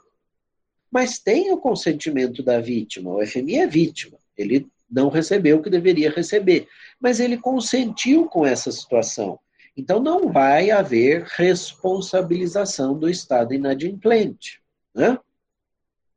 [0.88, 3.10] Mas tem o consentimento da vítima.
[3.10, 4.18] O FMI é vítima.
[4.36, 6.68] Ele não recebeu o que deveria receber.
[7.00, 9.36] Mas ele consentiu com essa situação.
[9.76, 14.62] Então não vai haver responsabilização do Estado inadimplente.
[14.94, 15.18] Né?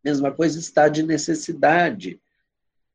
[0.04, 2.21] Mesma coisa está de necessidade.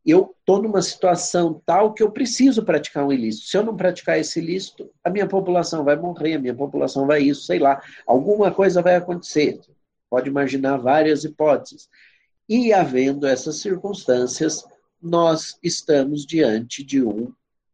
[0.07, 3.49] Eu estou numa situação tal que eu preciso praticar um ilícito.
[3.49, 7.23] Se eu não praticar esse ilícito, a minha população vai morrer, a minha população vai
[7.23, 7.83] isso, sei lá.
[8.07, 9.61] Alguma coisa vai acontecer.
[10.09, 11.89] Pode imaginar várias hipóteses.
[12.49, 14.65] E havendo essas circunstâncias,
[15.03, 17.33] nós estamos diante de um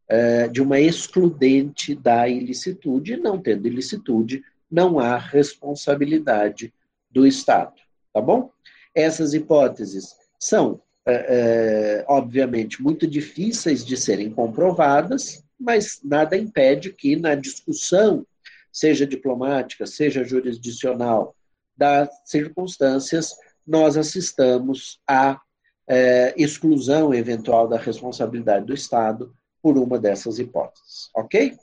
[0.08, 6.70] é, de uma excludente da ilicitude, não tendo ilicitude, não há responsabilidade
[7.10, 7.72] do Estado,
[8.12, 8.50] tá bom?
[8.94, 17.34] Essas hipóteses são, é, obviamente, muito difíceis de serem comprovadas, mas nada impede que na
[17.34, 18.26] discussão,
[18.72, 21.34] seja diplomática, seja jurisdicional,
[21.76, 23.34] das circunstâncias,
[23.66, 25.40] nós assistamos à
[25.88, 31.56] é, exclusão eventual da responsabilidade do Estado por uma dessas hipóteses, ok?